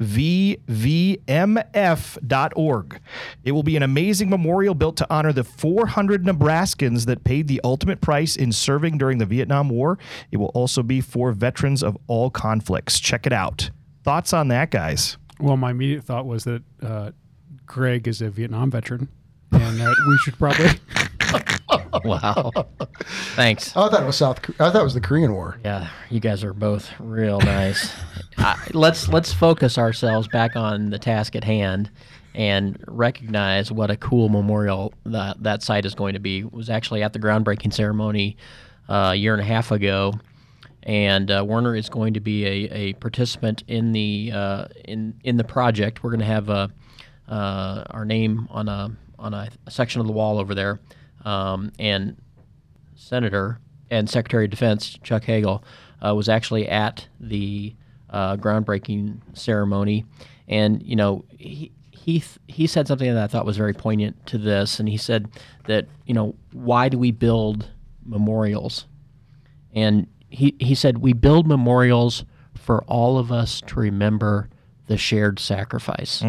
nvvmf.org. 0.00 1.28
It 3.44 3.52
will 3.52 3.62
be 3.62 3.76
an 3.76 3.82
amazing 3.82 4.30
memorial 4.30 4.74
built 4.74 4.96
to 4.96 5.06
honor 5.10 5.32
the 5.32 5.44
400 5.44 6.24
Nebraskans 6.24 7.06
that 7.06 7.22
paid 7.24 7.48
the 7.48 7.60
ultimate 7.62 8.00
price 8.00 8.36
in 8.36 8.52
serving 8.52 8.98
during 8.98 9.18
the 9.18 9.26
Vietnam 9.26 9.68
War. 9.68 9.98
It 10.30 10.38
will 10.38 10.48
also 10.48 10.82
be 10.82 11.00
for 11.00 11.32
veterans 11.32 11.82
of 11.82 11.96
all 12.06 12.30
conflicts. 12.30 12.98
Check 12.98 13.26
it 13.26 13.32
out. 13.32 13.70
Thoughts 14.02 14.32
on 14.32 14.48
that, 14.48 14.70
guys? 14.70 15.18
Well, 15.38 15.56
my 15.56 15.70
immediate 15.70 16.04
thought 16.04 16.26
was 16.26 16.44
that 16.44 16.62
uh, 16.82 17.10
Greg 17.66 18.08
is 18.08 18.20
a 18.22 18.30
Vietnam 18.30 18.70
veteran, 18.70 19.08
and 19.52 19.78
that 19.80 19.96
we 20.08 20.18
should 20.18 20.38
probably. 20.38 20.70
Wow. 22.04 22.52
Thanks. 23.34 23.76
I 23.76 23.88
thought 23.88 24.02
it 24.02 24.06
was 24.06 24.16
South. 24.16 24.38
I 24.60 24.70
thought 24.70 24.80
it 24.80 24.84
was 24.84 24.94
the 24.94 25.00
Korean 25.00 25.32
War. 25.32 25.58
Yeah, 25.64 25.88
you 26.08 26.20
guys 26.20 26.44
are 26.44 26.52
both 26.52 26.90
real 26.98 27.40
nice. 27.40 27.92
I, 28.38 28.56
let's 28.72 29.08
let's 29.08 29.32
focus 29.32 29.76
ourselves 29.76 30.28
back 30.28 30.56
on 30.56 30.90
the 30.90 30.98
task 30.98 31.36
at 31.36 31.44
hand 31.44 31.90
and 32.34 32.82
recognize 32.86 33.72
what 33.72 33.90
a 33.90 33.96
cool 33.96 34.28
memorial 34.28 34.94
that 35.04 35.42
that 35.42 35.62
site 35.62 35.84
is 35.84 35.94
going 35.94 36.14
to 36.14 36.20
be. 36.20 36.40
It 36.40 36.52
was 36.52 36.70
actually 36.70 37.02
at 37.02 37.12
the 37.12 37.18
groundbreaking 37.18 37.72
ceremony 37.72 38.36
uh, 38.88 39.10
a 39.12 39.14
year 39.14 39.34
and 39.34 39.42
a 39.42 39.46
half 39.46 39.70
ago, 39.70 40.14
and 40.84 41.30
uh, 41.30 41.44
Werner 41.46 41.74
is 41.74 41.88
going 41.88 42.14
to 42.14 42.20
be 42.20 42.46
a, 42.46 42.50
a 42.72 42.92
participant 42.94 43.64
in 43.66 43.92
the 43.92 44.30
uh, 44.32 44.64
in 44.84 45.14
in 45.24 45.36
the 45.36 45.44
project. 45.44 46.02
We're 46.02 46.10
going 46.10 46.20
to 46.20 46.26
have 46.26 46.50
uh, 46.50 46.68
uh, 47.28 47.84
our 47.90 48.04
name 48.04 48.48
on 48.50 48.68
a 48.68 48.90
on 49.18 49.34
a, 49.34 49.48
section 49.68 50.00
of 50.00 50.06
the 50.06 50.12
wall 50.12 50.38
over 50.38 50.54
there, 50.54 50.80
um, 51.24 51.72
and 51.78 52.16
Senator 52.94 53.58
and 53.90 54.08
Secretary 54.08 54.44
of 54.44 54.50
Defense 54.50 54.98
Chuck 55.02 55.24
Hagel 55.24 55.64
uh, 56.04 56.14
was 56.14 56.28
actually 56.28 56.68
at 56.68 57.08
the 57.18 57.74
uh, 58.08 58.36
groundbreaking 58.36 59.20
ceremony, 59.36 60.04
and 60.48 60.82
you 60.82 60.96
know 60.96 61.24
he 61.30 61.72
he 61.90 62.20
th- 62.20 62.38
he 62.46 62.66
said 62.66 62.88
something 62.88 63.12
that 63.12 63.22
I 63.22 63.26
thought 63.26 63.44
was 63.46 63.56
very 63.56 63.74
poignant 63.74 64.26
to 64.26 64.38
this, 64.38 64.80
and 64.80 64.88
he 64.88 64.96
said 64.96 65.28
that 65.66 65.86
you 66.06 66.14
know 66.14 66.34
why 66.52 66.88
do 66.88 66.98
we 66.98 67.10
build 67.10 67.68
memorials, 68.04 68.86
and 69.74 70.06
he 70.28 70.54
he 70.58 70.74
said 70.74 70.98
we 70.98 71.12
build 71.12 71.46
memorials 71.46 72.24
for 72.54 72.82
all 72.84 73.18
of 73.18 73.32
us 73.32 73.60
to 73.66 73.80
remember 73.80 74.48
the 74.86 74.96
shared 74.96 75.38
sacrifice. 75.38 76.20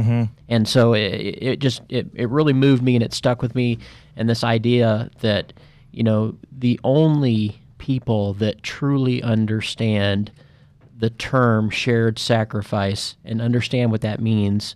And 0.47 0.67
so 0.67 0.93
it, 0.93 1.01
it 1.41 1.59
just 1.59 1.81
it, 1.89 2.07
it 2.13 2.29
really 2.29 2.53
moved 2.53 2.83
me 2.83 2.95
and 2.95 3.03
it 3.03 3.13
stuck 3.13 3.41
with 3.41 3.55
me 3.55 3.79
and 4.15 4.29
this 4.29 4.43
idea 4.43 5.09
that 5.19 5.53
you 5.91 6.03
know 6.03 6.35
the 6.51 6.79
only 6.83 7.61
people 7.77 8.33
that 8.35 8.61
truly 8.63 9.21
understand 9.23 10.31
the 10.97 11.09
term 11.09 11.69
shared 11.69 12.19
sacrifice 12.19 13.15
and 13.25 13.41
understand 13.41 13.91
what 13.91 14.01
that 14.01 14.21
means 14.21 14.75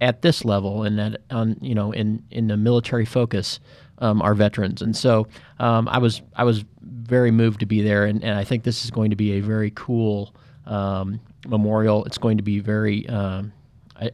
at 0.00 0.22
this 0.22 0.44
level 0.44 0.84
and 0.84 0.98
that 0.98 1.20
on 1.30 1.56
you 1.60 1.74
know 1.74 1.92
in 1.92 2.22
in 2.30 2.46
the 2.46 2.56
military 2.56 3.04
focus 3.04 3.58
um, 3.98 4.22
are 4.22 4.34
veterans. 4.34 4.82
And 4.82 4.96
so 4.96 5.26
um, 5.58 5.88
I 5.88 5.98
was 5.98 6.22
I 6.36 6.44
was 6.44 6.64
very 6.80 7.30
moved 7.30 7.60
to 7.60 7.66
be 7.66 7.82
there 7.82 8.04
and, 8.04 8.22
and 8.22 8.38
I 8.38 8.44
think 8.44 8.64
this 8.64 8.84
is 8.84 8.90
going 8.90 9.10
to 9.10 9.16
be 9.16 9.32
a 9.32 9.40
very 9.40 9.72
cool 9.74 10.34
um, 10.66 11.20
memorial. 11.46 12.04
It's 12.04 12.18
going 12.18 12.36
to 12.36 12.42
be 12.42 12.60
very 12.60 13.08
um, 13.08 13.52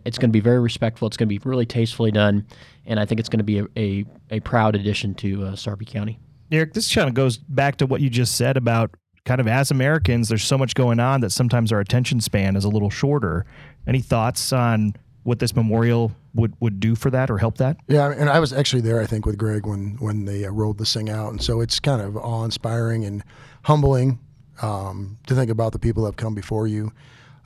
it's 0.04 0.18
going 0.18 0.30
to 0.30 0.32
be 0.32 0.40
very 0.40 0.60
respectful 0.60 1.06
it's 1.06 1.16
going 1.16 1.28
to 1.28 1.38
be 1.38 1.40
really 1.48 1.66
tastefully 1.66 2.10
done 2.10 2.46
and 2.86 3.00
I 3.00 3.04
think 3.04 3.20
it's 3.20 3.28
going 3.28 3.38
to 3.38 3.44
be 3.44 3.58
a, 3.58 3.66
a, 3.76 4.04
a 4.30 4.40
proud 4.40 4.74
addition 4.74 5.14
to 5.16 5.46
uh, 5.46 5.56
Sarpy 5.56 5.84
County 5.84 6.18
Eric, 6.52 6.74
this 6.74 6.94
kind 6.94 7.08
of 7.08 7.14
goes 7.14 7.38
back 7.38 7.76
to 7.76 7.86
what 7.86 8.00
you 8.00 8.10
just 8.10 8.36
said 8.36 8.56
about 8.56 8.94
kind 9.24 9.40
of 9.40 9.48
as 9.48 9.70
Americans, 9.70 10.28
there's 10.28 10.44
so 10.44 10.58
much 10.58 10.74
going 10.74 11.00
on 11.00 11.20
that 11.22 11.30
sometimes 11.30 11.72
our 11.72 11.80
attention 11.80 12.20
span 12.20 12.56
is 12.56 12.64
a 12.64 12.68
little 12.68 12.90
shorter. 12.90 13.46
Any 13.86 14.00
thoughts 14.00 14.52
on 14.52 14.94
what 15.22 15.38
this 15.38 15.56
memorial 15.56 16.12
would 16.34 16.54
would 16.60 16.80
do 16.80 16.94
for 16.94 17.10
that 17.10 17.30
or 17.30 17.38
help 17.38 17.58
that? 17.58 17.78
Yeah, 17.88 18.12
and 18.16 18.28
I 18.28 18.38
was 18.38 18.52
actually 18.52 18.82
there, 18.82 19.00
I 19.00 19.06
think, 19.06 19.24
with 19.24 19.38
Greg 19.38 19.66
when 19.66 19.96
when 19.98 20.26
they 20.26 20.44
uh, 20.44 20.50
rolled 20.50 20.78
this 20.78 20.92
thing 20.92 21.08
out, 21.08 21.30
and 21.30 21.42
so 21.42 21.60
it's 21.60 21.80
kind 21.80 22.02
of 22.02 22.16
awe-inspiring 22.16 23.04
and 23.04 23.24
humbling 23.62 24.18
um, 24.62 25.18
to 25.26 25.34
think 25.34 25.50
about 25.50 25.72
the 25.72 25.78
people 25.78 26.02
that 26.04 26.08
have 26.08 26.16
come 26.16 26.34
before 26.34 26.66
you. 26.66 26.92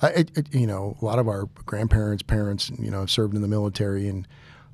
Uh, 0.01 0.11
it, 0.15 0.37
it, 0.37 0.55
you 0.55 0.67
know, 0.67 0.97
a 1.01 1.05
lot 1.05 1.19
of 1.19 1.29
our 1.29 1.47
grandparents, 1.67 2.23
parents, 2.23 2.71
you 2.79 2.91
know, 2.91 3.05
served 3.07 3.35
in 3.35 3.43
the 3.43 3.49
military, 3.49 4.09
and 4.09 4.27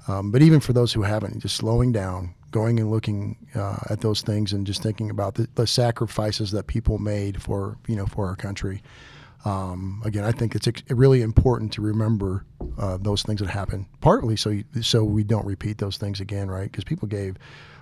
um, 0.07 0.31
but 0.31 0.43
even 0.43 0.61
for 0.61 0.73
those 0.73 0.93
who 0.93 1.03
haven't, 1.03 1.41
just 1.41 1.57
slowing 1.57 1.93
down, 1.93 2.35
going 2.51 2.79
and 2.79 2.91
looking 2.91 3.37
uh, 3.55 3.79
at 3.89 4.01
those 4.01 4.23
things, 4.23 4.53
and 4.53 4.67
just 4.67 4.83
thinking 4.83 5.11
about 5.11 5.35
the, 5.35 5.49
the, 5.55 5.67
sacrifices 5.67 6.51
that 6.51 6.67
people 6.67 6.99
made 6.99 7.43
for 7.43 7.79
you 7.89 7.97
know 7.97 8.07
for 8.07 8.27
our 8.27 8.37
country. 8.37 8.83
Um, 9.47 10.03
again, 10.05 10.25
I 10.25 10.33
think 10.33 10.55
it's 10.55 10.69
really 10.91 11.21
important 11.21 11.73
to 11.75 11.83
remember 11.83 12.45
uh, 12.79 12.97
those 12.99 13.23
things 13.23 13.41
that 13.41 13.51
happened. 13.51 13.87
Partly 14.01 14.37
so 14.37 14.51
you, 14.51 14.65
so 14.81 15.05
we 15.05 15.25
don't 15.25 15.45
repeat 15.47 15.79
those 15.79 15.97
things 15.97 16.21
again, 16.21 16.51
right? 16.51 16.71
Because 16.71 16.85
people 16.85 17.09
gave 17.09 17.37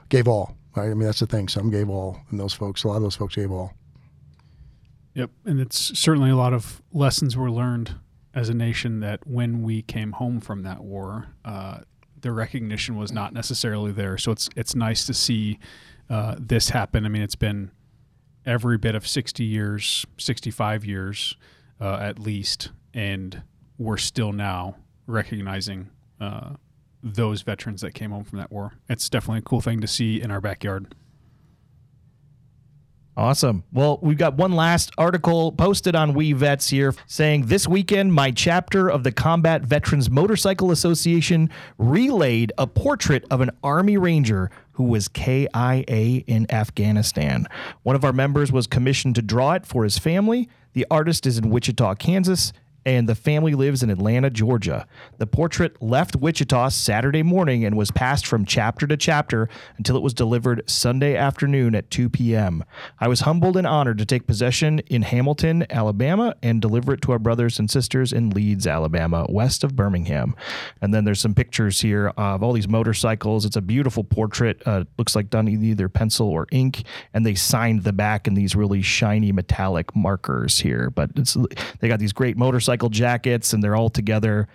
gave 0.09 0.29
all. 0.29 0.57
Right? 0.77 0.91
I 0.91 0.95
mean, 0.95 1.07
that's 1.07 1.21
the 1.21 1.27
thing. 1.27 1.49
Some 1.49 1.71
gave 1.71 1.91
all, 1.91 2.21
and 2.31 2.39
those 2.39 2.55
folks, 2.55 2.85
a 2.85 2.89
lot 2.89 2.97
of 2.97 3.03
those 3.03 3.17
folks 3.17 3.35
gave 3.35 3.51
all. 3.51 3.75
Yep, 5.15 5.31
and 5.45 5.61
it's 5.61 5.99
certainly 5.99 6.31
a 6.31 6.37
lot 6.37 6.53
of 6.53 6.83
lessons 6.93 7.37
were 7.37 7.51
learned 7.51 7.97
as 8.35 8.49
a 8.49 8.55
nation 8.55 9.01
that 9.01 9.27
when 9.27 9.63
we 9.63 9.83
came 9.83 10.13
home 10.13 10.41
from 10.41 10.63
that 10.63 10.83
war, 10.83 11.27
uh, 11.45 11.81
the 12.21 12.33
recognition 12.33 12.97
was 12.97 13.13
not 13.13 13.35
necessarily 13.35 13.93
there. 13.93 14.17
So 14.17 14.33
it's 14.33 14.49
it's 14.57 14.75
nice 14.75 15.05
to 15.07 15.15
see 15.15 15.59
uh, 16.09 16.37
this 16.39 16.71
happen. 16.71 17.05
I 17.05 17.09
mean, 17.09 17.23
it's 17.23 17.35
been 17.35 17.71
every 18.47 18.79
bit 18.79 18.95
of 18.95 19.07
60 19.07 19.45
years, 19.45 20.07
65 20.19 20.85
years 20.85 21.37
uh, 21.81 21.99
at 22.01 22.19
least, 22.19 22.71
and 22.95 23.43
we're 23.79 23.99
still 23.99 24.33
now 24.33 24.77
recognizing 25.07 25.91
uh, 26.21 26.51
those 27.03 27.43
veterans 27.43 27.81
that 27.81 27.95
came 27.95 28.13
home 28.13 28.25
from 28.25 28.39
that 28.39 28.51
war. 28.51 28.73
It's 28.89 29.09
definitely 29.09 29.41
a 29.41 29.43
cool 29.43 29.61
thing 29.61 29.81
to 29.81 29.87
see 29.87 30.21
in 30.21 30.31
our 30.31 30.41
backyard. 30.41 30.95
Awesome. 33.15 33.63
Well, 33.73 33.99
we've 34.01 34.17
got 34.17 34.37
one 34.37 34.53
last 34.53 34.91
article 34.97 35.53
posted 35.53 35.95
on 35.95 36.15
We 36.15 36.33
Vets 36.33 36.71
here 36.71 36.95
saying 37.07 37.47
this 37.47 37.69
weekend, 37.69 38.15
my 38.15 38.31
chapter 38.31 38.89
of 38.89 39.05
the 39.05 39.13
Combat 39.13 39.63
Veterans 39.63 40.09
Motorcycle 40.09 40.71
Association 40.71 41.51
relayed 41.77 42.53
a 42.57 42.67
portrait 42.67 43.27
of 43.31 43.43
an 43.43 43.51
Army 43.63 43.99
Ranger 43.99 44.51
who 44.73 44.85
was 44.85 45.09
KIA 45.09 46.23
in 46.27 46.51
Afghanistan. 46.51 47.47
One 47.83 47.97
of 47.97 48.05
our 48.05 48.15
members 48.15 48.51
was 48.51 48.67
commissioned 48.67 49.15
to 49.17 49.23
draw 49.23 49.53
it 49.53 49.67
for 49.67 49.85
his 49.85 49.99
family. 49.99 50.49
The 50.73 50.87
artist 50.91 51.27
is 51.27 51.37
in 51.37 51.51
Wichita, 51.51 51.97
Kansas, 51.97 52.55
and 52.85 53.09
the 53.09 53.15
family 53.15 53.55
lives 53.55 53.83
in 53.83 53.91
Atlanta, 53.91 54.31
Georgia. 54.31 54.87
The 55.19 55.27
portrait 55.27 55.81
left 55.81 56.17
Wichita 56.17 56.71
Saturday 56.71 57.23
morning 57.23 57.65
and 57.65 57.77
was 57.77 57.91
passed 57.91 58.27
from 58.27 58.45
chapter 58.45 58.87
to 58.87 58.97
chapter 58.97 59.49
until 59.79 59.97
it 59.97 60.03
was 60.03 60.15
delivered 60.15 60.63
Sunday 60.69 61.17
afternoon 61.17 61.75
at 61.75 61.91
2 61.91 62.09
p.m. 62.09 62.65
I 62.99 63.09
was 63.09 63.21
humbled 63.21 63.57
and 63.57 63.67
honored 63.67 63.99
to 63.99 64.07
take 64.07 64.27
possession 64.27 64.81
in 64.81 65.03
Hamilton, 65.03 65.65
Alabama, 65.71 66.35
and 66.43 66.61
deliver 66.61 66.93
it 66.93 67.03
to 67.03 67.13
our 67.13 67.19
brothers 67.19 67.59
and 67.59 67.71
sisters 67.71 68.13
in 68.13 68.31
Leeds, 68.31 68.67
Alabama, 68.67 69.27
west 69.29 69.63
of 69.63 69.77
Birmingham. 69.77 70.35
And 70.81 70.93
then 70.93 71.05
there's 71.05 71.21
some 71.21 71.35
pictures 71.35 71.81
here 71.81 72.09
of 72.17 72.43
all 72.43 72.53
these 72.53 72.69
motorcycles. 72.69 73.45
It's 73.45 73.57
a 73.57 73.63
beautiful 73.63 74.03
portrait. 74.03 74.61
Uh, 74.67 74.85
looks 74.99 75.15
like 75.15 75.31
done 75.31 75.49
either 75.49 75.89
pencil 75.89 76.29
or 76.29 76.47
ink, 76.51 76.83
and 77.15 77.25
they 77.25 77.35
signed 77.35 77.85
the 77.85 77.93
back 77.93 78.27
in 78.27 78.35
these 78.35 78.57
really 78.57 78.83
shiny 78.83 79.31
metallic 79.31 79.95
markers 79.95 80.59
here. 80.59 80.91
But 80.91 81.11
they 81.81 81.89
got 81.89 82.01
these 82.01 82.13
great 82.13 82.37
motorcycles 82.37 82.72
motorcycle 82.73 82.89
jackets 82.89 83.53
and 83.53 83.63
they're 83.63 83.77
all 83.77 83.91
together. 83.91 84.49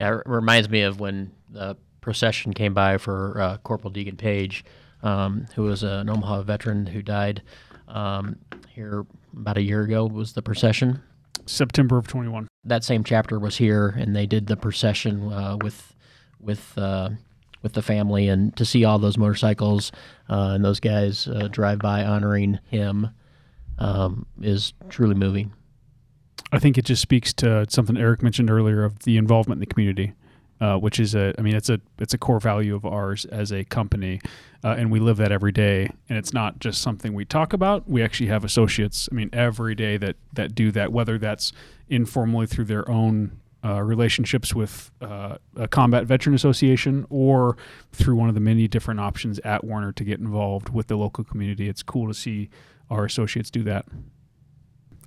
Yeah, 0.00 0.18
it 0.18 0.22
reminds 0.26 0.68
me 0.68 0.82
of 0.82 0.98
when 0.98 1.32
the 1.50 1.76
procession 2.00 2.52
came 2.54 2.74
by 2.74 2.98
for 2.98 3.40
uh, 3.40 3.58
Corporal 3.58 3.92
Daegan 3.92 4.18
Page, 4.18 4.64
um, 5.02 5.46
who 5.54 5.62
was 5.62 5.82
an 5.82 6.08
Omaha 6.08 6.42
veteran 6.42 6.86
who 6.86 7.02
died 7.02 7.42
um, 7.88 8.38
here 8.68 9.04
about 9.36 9.58
a 9.58 9.62
year 9.62 9.82
ago. 9.82 10.06
Was 10.06 10.32
the 10.32 10.42
procession 10.42 11.02
September 11.46 11.98
of 11.98 12.08
21? 12.08 12.48
That 12.64 12.82
same 12.82 13.04
chapter 13.04 13.38
was 13.38 13.58
here, 13.58 13.88
and 13.88 14.16
they 14.16 14.26
did 14.26 14.46
the 14.46 14.56
procession 14.56 15.32
uh, 15.32 15.56
with 15.60 15.94
with 16.40 16.76
uh, 16.78 17.10
with 17.62 17.74
the 17.74 17.82
family, 17.82 18.28
and 18.28 18.56
to 18.56 18.64
see 18.64 18.84
all 18.84 18.98
those 18.98 19.18
motorcycles 19.18 19.92
uh, 20.28 20.52
and 20.54 20.64
those 20.64 20.80
guys 20.80 21.28
uh, 21.28 21.48
drive 21.50 21.78
by 21.78 22.04
honoring 22.04 22.58
him 22.70 23.10
um, 23.78 24.26
is 24.40 24.72
truly 24.88 25.14
moving. 25.14 25.52
I 26.50 26.58
think 26.58 26.78
it 26.78 26.84
just 26.84 27.02
speaks 27.02 27.32
to 27.34 27.66
something 27.68 27.96
Eric 27.96 28.22
mentioned 28.22 28.50
earlier 28.50 28.84
of 28.84 29.00
the 29.00 29.16
involvement 29.16 29.56
in 29.58 29.60
the 29.60 29.72
community, 29.72 30.12
uh, 30.60 30.76
which 30.76 31.00
is 31.00 31.14
a, 31.14 31.34
I 31.38 31.42
mean, 31.42 31.54
it's 31.54 31.70
a, 31.70 31.80
it's 31.98 32.14
a 32.14 32.18
core 32.18 32.40
value 32.40 32.74
of 32.74 32.84
ours 32.84 33.24
as 33.26 33.52
a 33.52 33.64
company, 33.64 34.20
uh, 34.64 34.74
and 34.78 34.90
we 34.90 35.00
live 35.00 35.16
that 35.18 35.32
every 35.32 35.52
day. 35.52 35.90
And 36.08 36.18
it's 36.18 36.32
not 36.32 36.58
just 36.58 36.82
something 36.82 37.14
we 37.14 37.24
talk 37.24 37.52
about. 37.52 37.88
We 37.88 38.02
actually 38.02 38.28
have 38.28 38.44
associates. 38.44 39.08
I 39.10 39.14
mean, 39.14 39.30
every 39.32 39.74
day 39.74 39.96
that 39.98 40.16
that 40.32 40.54
do 40.54 40.70
that, 40.72 40.92
whether 40.92 41.18
that's 41.18 41.52
informally 41.88 42.46
through 42.46 42.66
their 42.66 42.88
own 42.90 43.40
uh, 43.64 43.80
relationships 43.82 44.54
with 44.54 44.90
uh, 45.00 45.36
a 45.56 45.68
combat 45.68 46.04
veteran 46.04 46.34
association 46.34 47.06
or 47.10 47.56
through 47.92 48.16
one 48.16 48.28
of 48.28 48.34
the 48.34 48.40
many 48.40 48.66
different 48.66 48.98
options 48.98 49.38
at 49.40 49.64
Werner 49.64 49.92
to 49.92 50.04
get 50.04 50.18
involved 50.18 50.70
with 50.70 50.88
the 50.88 50.96
local 50.96 51.22
community. 51.22 51.68
It's 51.68 51.82
cool 51.82 52.08
to 52.08 52.14
see 52.14 52.50
our 52.90 53.04
associates 53.04 53.50
do 53.50 53.62
that. 53.62 53.86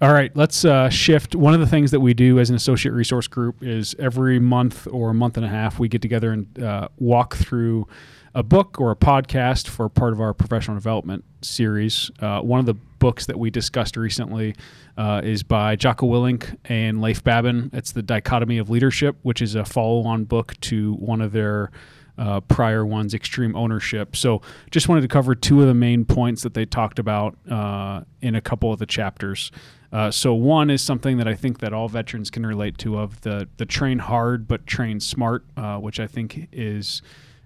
All 0.02 0.12
right, 0.12 0.36
let's 0.36 0.66
uh, 0.66 0.90
shift. 0.90 1.36
One 1.36 1.54
of 1.54 1.62
the 1.62 1.68
things 1.68 1.92
that 1.92 2.02
we 2.02 2.14
do 2.14 2.38
as 2.38 2.50
an 2.50 2.56
associate 2.58 2.92
resource 2.92 3.28
group 3.28 3.64
is 3.64 3.96
every 3.98 4.40
month 4.40 4.88
or 4.92 5.12
a 5.12 5.14
month 5.14 5.38
and 5.38 5.46
a 5.46 5.50
half, 5.50 5.80
we 5.80 5.88
get 5.88 6.02
together 6.02 6.34
and 6.34 6.62
uh, 6.62 6.90
walk 6.98 7.36
through 7.36 7.88
a 8.34 8.44
book 8.44 8.82
or 8.82 8.92
a 8.92 8.96
podcast 8.98 9.70
for 9.70 9.88
part 9.88 10.12
of 10.12 10.20
our 10.20 10.34
professional 10.34 10.76
development 10.76 11.24
series. 11.42 12.12
Uh, 12.20 12.42
one 12.42 12.60
of 12.60 12.66
the 12.66 12.74
books 12.74 13.26
that 13.28 13.40
we 13.40 13.50
discussed 13.50 13.96
recently 13.96 14.54
uh, 14.98 15.22
is 15.24 15.44
by 15.44 15.78
Jocko 15.78 16.08
Willink 16.08 16.58
and 16.66 17.02
Leif 17.02 17.24
Babin. 17.24 17.70
It's 17.72 17.94
The 17.94 18.04
Dichotomy 18.04 18.58
of 18.58 18.70
Leadership, 18.70 19.16
which 19.22 19.42
is 19.42 19.56
a 19.56 19.64
follow 19.64 20.04
on 20.04 20.26
book 20.26 20.60
to 20.62 20.96
one 20.96 21.22
of 21.22 21.32
their 21.32 21.72
uh, 22.18 22.42
prior 22.42 22.86
ones, 22.86 23.14
Extreme 23.14 23.56
Ownership. 23.56 24.16
So, 24.16 24.42
just 24.72 24.88
wanted 24.90 25.02
to 25.02 25.08
cover 25.08 25.36
two 25.36 25.62
of 25.62 25.68
the 25.68 25.74
main 25.74 26.06
points 26.06 26.44
that 26.44 26.54
they 26.54 26.66
talked 26.66 27.00
about 27.00 27.38
uh, 27.50 28.02
in 28.22 28.36
a 28.36 28.42
couple 28.42 28.72
of 28.72 28.80
the 28.80 28.86
chapters. 28.86 29.52
Uh, 29.96 30.12
so 30.12 30.34
one 30.34 30.70
is 30.70 30.82
something 30.82 31.16
that 31.16 31.28
I 31.28 31.36
think 31.36 31.60
that 31.60 31.72
all 31.72 31.88
veterans 31.88 32.30
can 32.30 32.46
relate 32.46 32.78
to 32.80 33.00
of 33.00 33.22
the 33.22 33.48
the 33.56 33.66
train 33.66 34.00
hard 34.00 34.46
but 34.46 34.68
train 34.68 35.00
smart, 35.00 35.46
uh, 35.56 35.78
which 35.78 36.02
I 36.02 36.06
think 36.06 36.50
is 36.52 37.02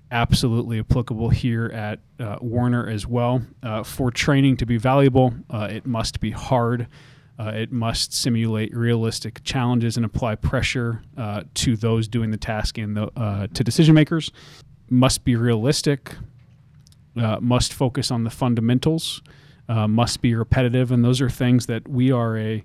absolutely 0.09 0.79
applicable 0.79 1.29
here 1.29 1.67
at 1.67 1.99
uh, 2.19 2.37
Werner 2.41 2.89
as 2.89 3.05
well. 3.05 3.43
Uh, 3.61 3.83
for 3.83 4.09
training 4.09 4.57
to 4.57 4.65
be 4.65 4.77
valuable, 4.77 5.31
uh, 5.51 5.67
it 5.69 5.85
must 5.85 6.19
be 6.19 6.31
hard. 6.31 6.87
Uh, 7.37 7.51
it 7.53 7.71
must 7.71 8.15
simulate 8.15 8.75
realistic 8.75 9.43
challenges 9.43 9.95
and 9.95 10.03
apply 10.03 10.33
pressure 10.33 11.03
to 11.53 11.75
those 11.75 12.07
doing 12.07 12.31
the 12.31 12.37
task 12.37 12.79
and 12.79 12.97
the, 12.97 13.49
to 13.53 13.63
decision 13.63 13.93
makers. 13.93 14.31
Must 14.89 15.23
be 15.23 15.35
realistic. 15.35 16.15
must 17.15 17.73
focus 17.73 18.09
on 18.09 18.23
the 18.23 18.31
fundamentals 18.31 19.21
uh, 19.69 19.87
must 19.87 20.21
be 20.21 20.33
repetitive, 20.33 20.91
and 20.91 21.05
those 21.05 21.21
are 21.21 21.29
things 21.29 21.67
that 21.67 21.87
we 21.87 22.11
are 22.11 22.37
a 22.37 22.63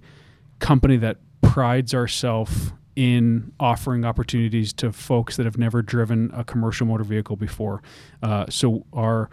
company 0.58 0.96
that 0.96 1.18
prides 1.42 1.94
ourselves 1.94 2.72
in 2.96 3.52
offering 3.60 4.04
opportunities 4.04 4.72
to 4.72 4.90
folks 4.92 5.36
that 5.36 5.44
have 5.44 5.58
never 5.58 5.82
driven 5.82 6.30
a 6.32 6.44
commercial 6.44 6.86
motor 6.86 7.04
vehicle 7.04 7.36
before. 7.36 7.82
Uh, 8.22 8.46
so 8.48 8.86
our 8.92 9.28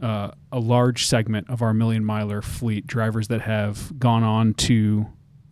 uh, 0.00 0.32
a 0.50 0.58
large 0.58 1.06
segment 1.06 1.48
of 1.48 1.62
our 1.62 1.72
million 1.72 2.04
miler 2.04 2.42
fleet 2.42 2.86
drivers 2.88 3.28
that 3.28 3.42
have 3.42 3.96
gone 4.00 4.24
on 4.24 4.52
to 4.52 5.06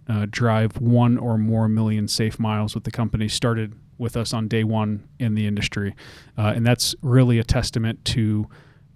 uh, 0.08 0.26
drive 0.28 0.76
one 0.80 1.16
or 1.16 1.38
more 1.38 1.68
million 1.68 2.08
safe 2.08 2.40
miles 2.40 2.74
with 2.74 2.82
the 2.82 2.90
company 2.90 3.28
started 3.28 3.74
with 3.96 4.16
us 4.16 4.32
on 4.32 4.48
day 4.48 4.64
one 4.64 5.06
in 5.20 5.34
the 5.34 5.46
industry, 5.46 5.94
uh, 6.36 6.52
and 6.56 6.66
that's 6.66 6.96
really 7.02 7.38
a 7.38 7.44
testament 7.44 8.04
to 8.04 8.48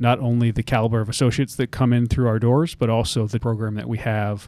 not 0.04 0.20
only 0.20 0.50
the 0.50 0.62
caliber 0.62 1.00
of 1.00 1.08
associates 1.08 1.56
that 1.56 1.70
come 1.70 1.94
in 1.94 2.06
through 2.06 2.28
our 2.28 2.38
doors, 2.38 2.74
but 2.74 2.90
also 2.90 3.26
the 3.26 3.40
program 3.40 3.74
that 3.74 3.88
we 3.88 3.96
have. 3.96 4.46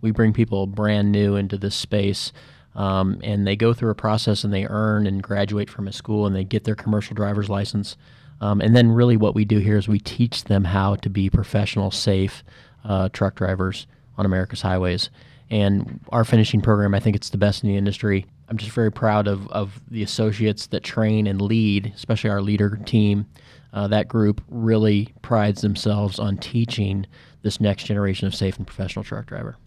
We 0.00 0.10
bring 0.10 0.32
people 0.32 0.66
brand 0.66 1.12
new 1.12 1.36
into 1.36 1.56
this 1.56 1.76
space. 1.76 2.32
Um, 2.74 3.20
and 3.22 3.46
they 3.46 3.54
go 3.54 3.72
through 3.72 3.90
a 3.90 3.94
process 3.94 4.42
and 4.42 4.52
they 4.52 4.66
earn 4.66 5.06
and 5.06 5.22
graduate 5.22 5.70
from 5.70 5.86
a 5.86 5.92
school 5.92 6.26
and 6.26 6.34
they 6.34 6.42
get 6.42 6.64
their 6.64 6.74
commercial 6.74 7.14
driver's 7.14 7.48
license. 7.48 7.96
Um, 8.40 8.60
and 8.60 8.74
then, 8.74 8.90
really, 8.90 9.16
what 9.16 9.34
we 9.36 9.44
do 9.44 9.58
here 9.58 9.78
is 9.78 9.86
we 9.86 10.00
teach 10.00 10.44
them 10.44 10.64
how 10.64 10.96
to 10.96 11.08
be 11.08 11.30
professional, 11.30 11.92
safe 11.92 12.42
uh, 12.84 13.08
truck 13.10 13.36
drivers 13.36 13.86
on 14.18 14.26
America's 14.26 14.60
highways. 14.60 15.08
And 15.48 16.00
our 16.10 16.24
finishing 16.24 16.60
program, 16.60 16.94
I 16.94 17.00
think 17.00 17.14
it's 17.14 17.30
the 17.30 17.38
best 17.38 17.62
in 17.62 17.70
the 17.70 17.76
industry. 17.76 18.26
I'm 18.48 18.58
just 18.58 18.72
very 18.72 18.90
proud 18.90 19.28
of, 19.28 19.46
of 19.48 19.80
the 19.88 20.02
associates 20.02 20.66
that 20.66 20.82
train 20.82 21.28
and 21.28 21.40
lead, 21.40 21.92
especially 21.94 22.30
our 22.30 22.42
leader 22.42 22.76
team 22.84 23.26
uh, 23.76 23.86
that 23.86 24.08
group 24.08 24.42
really 24.48 25.12
prides 25.20 25.60
themselves 25.60 26.18
on 26.18 26.38
teaching 26.38 27.06
this 27.42 27.60
next 27.60 27.84
generation 27.84 28.26
of 28.26 28.34
safe 28.34 28.56
and 28.56 28.66
professional 28.66 29.04
truck 29.04 29.26
driver. 29.26 29.58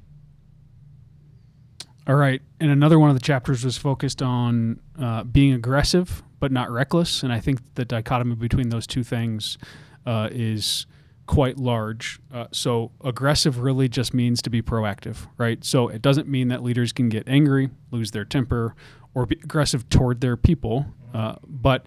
All 2.08 2.15
right. 2.15 2.41
And 2.60 2.72
another 2.72 2.98
one 2.98 3.12
of 3.12 3.15
the 3.15 3.22
chapters 3.22 3.63
was 3.63 3.78
focused 3.78 4.24
on 4.24 4.80
uh, 5.00 5.24
being 5.26 5.54
aggressive, 5.54 6.24
but 6.39 6.52
not 6.52 6.72
reckless. 6.72 7.22
And 7.22 7.32
I 7.32 7.39
think 7.39 7.60
the 7.76 7.86
dichotomy 7.86 8.34
between 8.34 8.69
those 8.69 8.88
two 8.88 9.04
things 9.04 9.60
uh, 10.08 10.30
is 10.32 10.88
quite 11.28 11.60
large. 11.60 12.19
Uh, 12.34 12.48
so 12.52 12.91
aggressive 13.04 13.60
really 13.60 13.88
just 13.88 14.15
means 14.15 14.41
to 14.41 14.50
be 14.50 14.63
proactive, 14.63 15.28
right? 15.38 15.63
So 15.63 15.88
it 15.88 16.02
doesn't 16.02 16.28
mean 16.28 16.48
that 16.48 16.63
leaders 16.63 16.91
can 16.91 17.10
get 17.10 17.28
angry, 17.28 17.69
lose 17.91 18.10
their 18.10 18.26
temper, 18.26 18.74
or 19.13 19.28
be 19.28 19.36
aggressive 19.43 19.88
toward 19.88 20.22
their 20.22 20.36
people, 20.36 20.88
uh, 21.13 21.36
but 21.48 21.86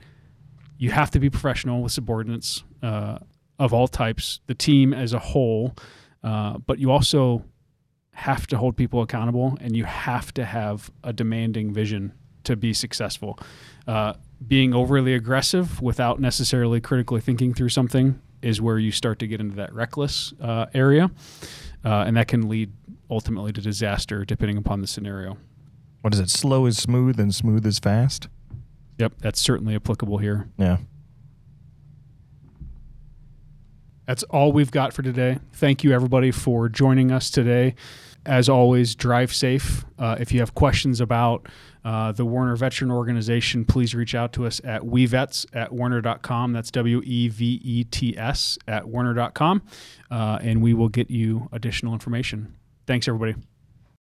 you 0.83 0.91
have 0.91 1.13
to 1.13 1.21
be 1.21 1.31
professional 1.31 1.81
with 1.81 1.93
subordinates 1.93 2.65
uh, 2.83 3.17
of 3.57 3.73
all 3.73 3.87
types, 3.87 4.41
the 4.49 4.55
team 4.55 4.93
as 4.93 5.13
a 5.13 5.19
whole, 5.21 5.77
uh, 6.25 6.59
but 6.59 6.81
you 6.81 6.91
also 6.91 7.45
have 8.15 8.49
to 8.49 8.59
hold 8.59 8.77
people 8.77 9.01
accountable 9.01 9.57
and 9.61 9.77
you 9.77 9.85
have 9.85 10.35
to 10.35 10.45
have 10.45 10.91
a 11.05 11.13
demanding 11.13 11.73
vision 11.73 12.13
to 12.43 12.57
be 12.57 12.73
successful. 12.73 13.39
Uh, 13.87 14.15
being 14.45 14.75
overly 14.75 15.15
aggressive 15.15 15.81
without 15.81 16.19
necessarily 16.19 16.81
critically 16.81 17.21
thinking 17.21 17.55
through 17.55 17.69
something 17.69 18.21
is 18.43 18.61
where 18.61 18.77
you 18.77 18.91
start 18.91 19.21
to 19.21 19.29
get 19.29 19.41
into 19.41 19.55
that 19.55 19.73
reckless 19.73 20.35
uh, 20.41 20.67
area, 20.75 21.13
uh, 21.85 22.03
and 22.09 22.17
that 22.17 22.27
can 22.27 22.49
lead 22.49 22.73
ultimately 23.09 23.53
to 23.53 23.61
disaster 23.61 24.25
depending 24.25 24.57
upon 24.57 24.81
the 24.81 24.89
scenario. 24.89 25.39
What 26.01 26.13
is 26.13 26.19
it? 26.19 26.29
Slow 26.29 26.67
is 26.67 26.77
smooth 26.77 27.21
and 27.21 27.33
smooth 27.33 27.65
is 27.65 27.79
fast. 27.79 28.27
Yep, 29.03 29.15
that's 29.19 29.41
certainly 29.41 29.75
applicable 29.75 30.19
here. 30.19 30.49
Yeah. 30.59 30.77
That's 34.07 34.23
all 34.23 34.53
we've 34.53 34.71
got 34.71 34.93
for 34.93 35.03
today. 35.03 35.41
Thank 35.55 35.83
you, 35.83 35.91
everybody, 35.93 36.31
for 36.31 36.69
joining 36.69 37.11
us 37.11 37.29
today. 37.29 37.75
As 38.25 38.49
always, 38.49 38.95
drive 38.95 39.35
safe. 39.35 39.85
Uh, 39.99 40.19
if 40.21 40.31
you 40.31 40.39
have 40.39 40.55
questions 40.55 41.01
about 41.01 41.49
uh, 41.85 42.13
the 42.13 42.25
Werner 42.25 42.55
Veteran 42.55 42.93
Organization, 42.93 43.65
please 43.65 43.93
reach 43.93 44.15
out 44.15 44.33
to 44.35 44.47
us 44.47 44.61
at 44.63 44.83
wevets 44.83 45.47
at 45.53 45.73
werner.com. 45.73 46.53
That's 46.53 46.71
W 46.71 47.03
E 47.05 47.27
V 47.27 47.61
E 47.65 47.83
T 47.83 48.17
S 48.17 48.57
at 48.69 48.89
werner.com. 48.89 49.63
Uh, 50.13 50.39
and 50.43 50.63
we 50.63 50.75
will 50.75 50.91
get 50.91 51.11
you 51.11 51.49
additional 51.51 51.93
information. 51.93 52.55
Thanks, 52.87 53.09
everybody. 53.09 53.35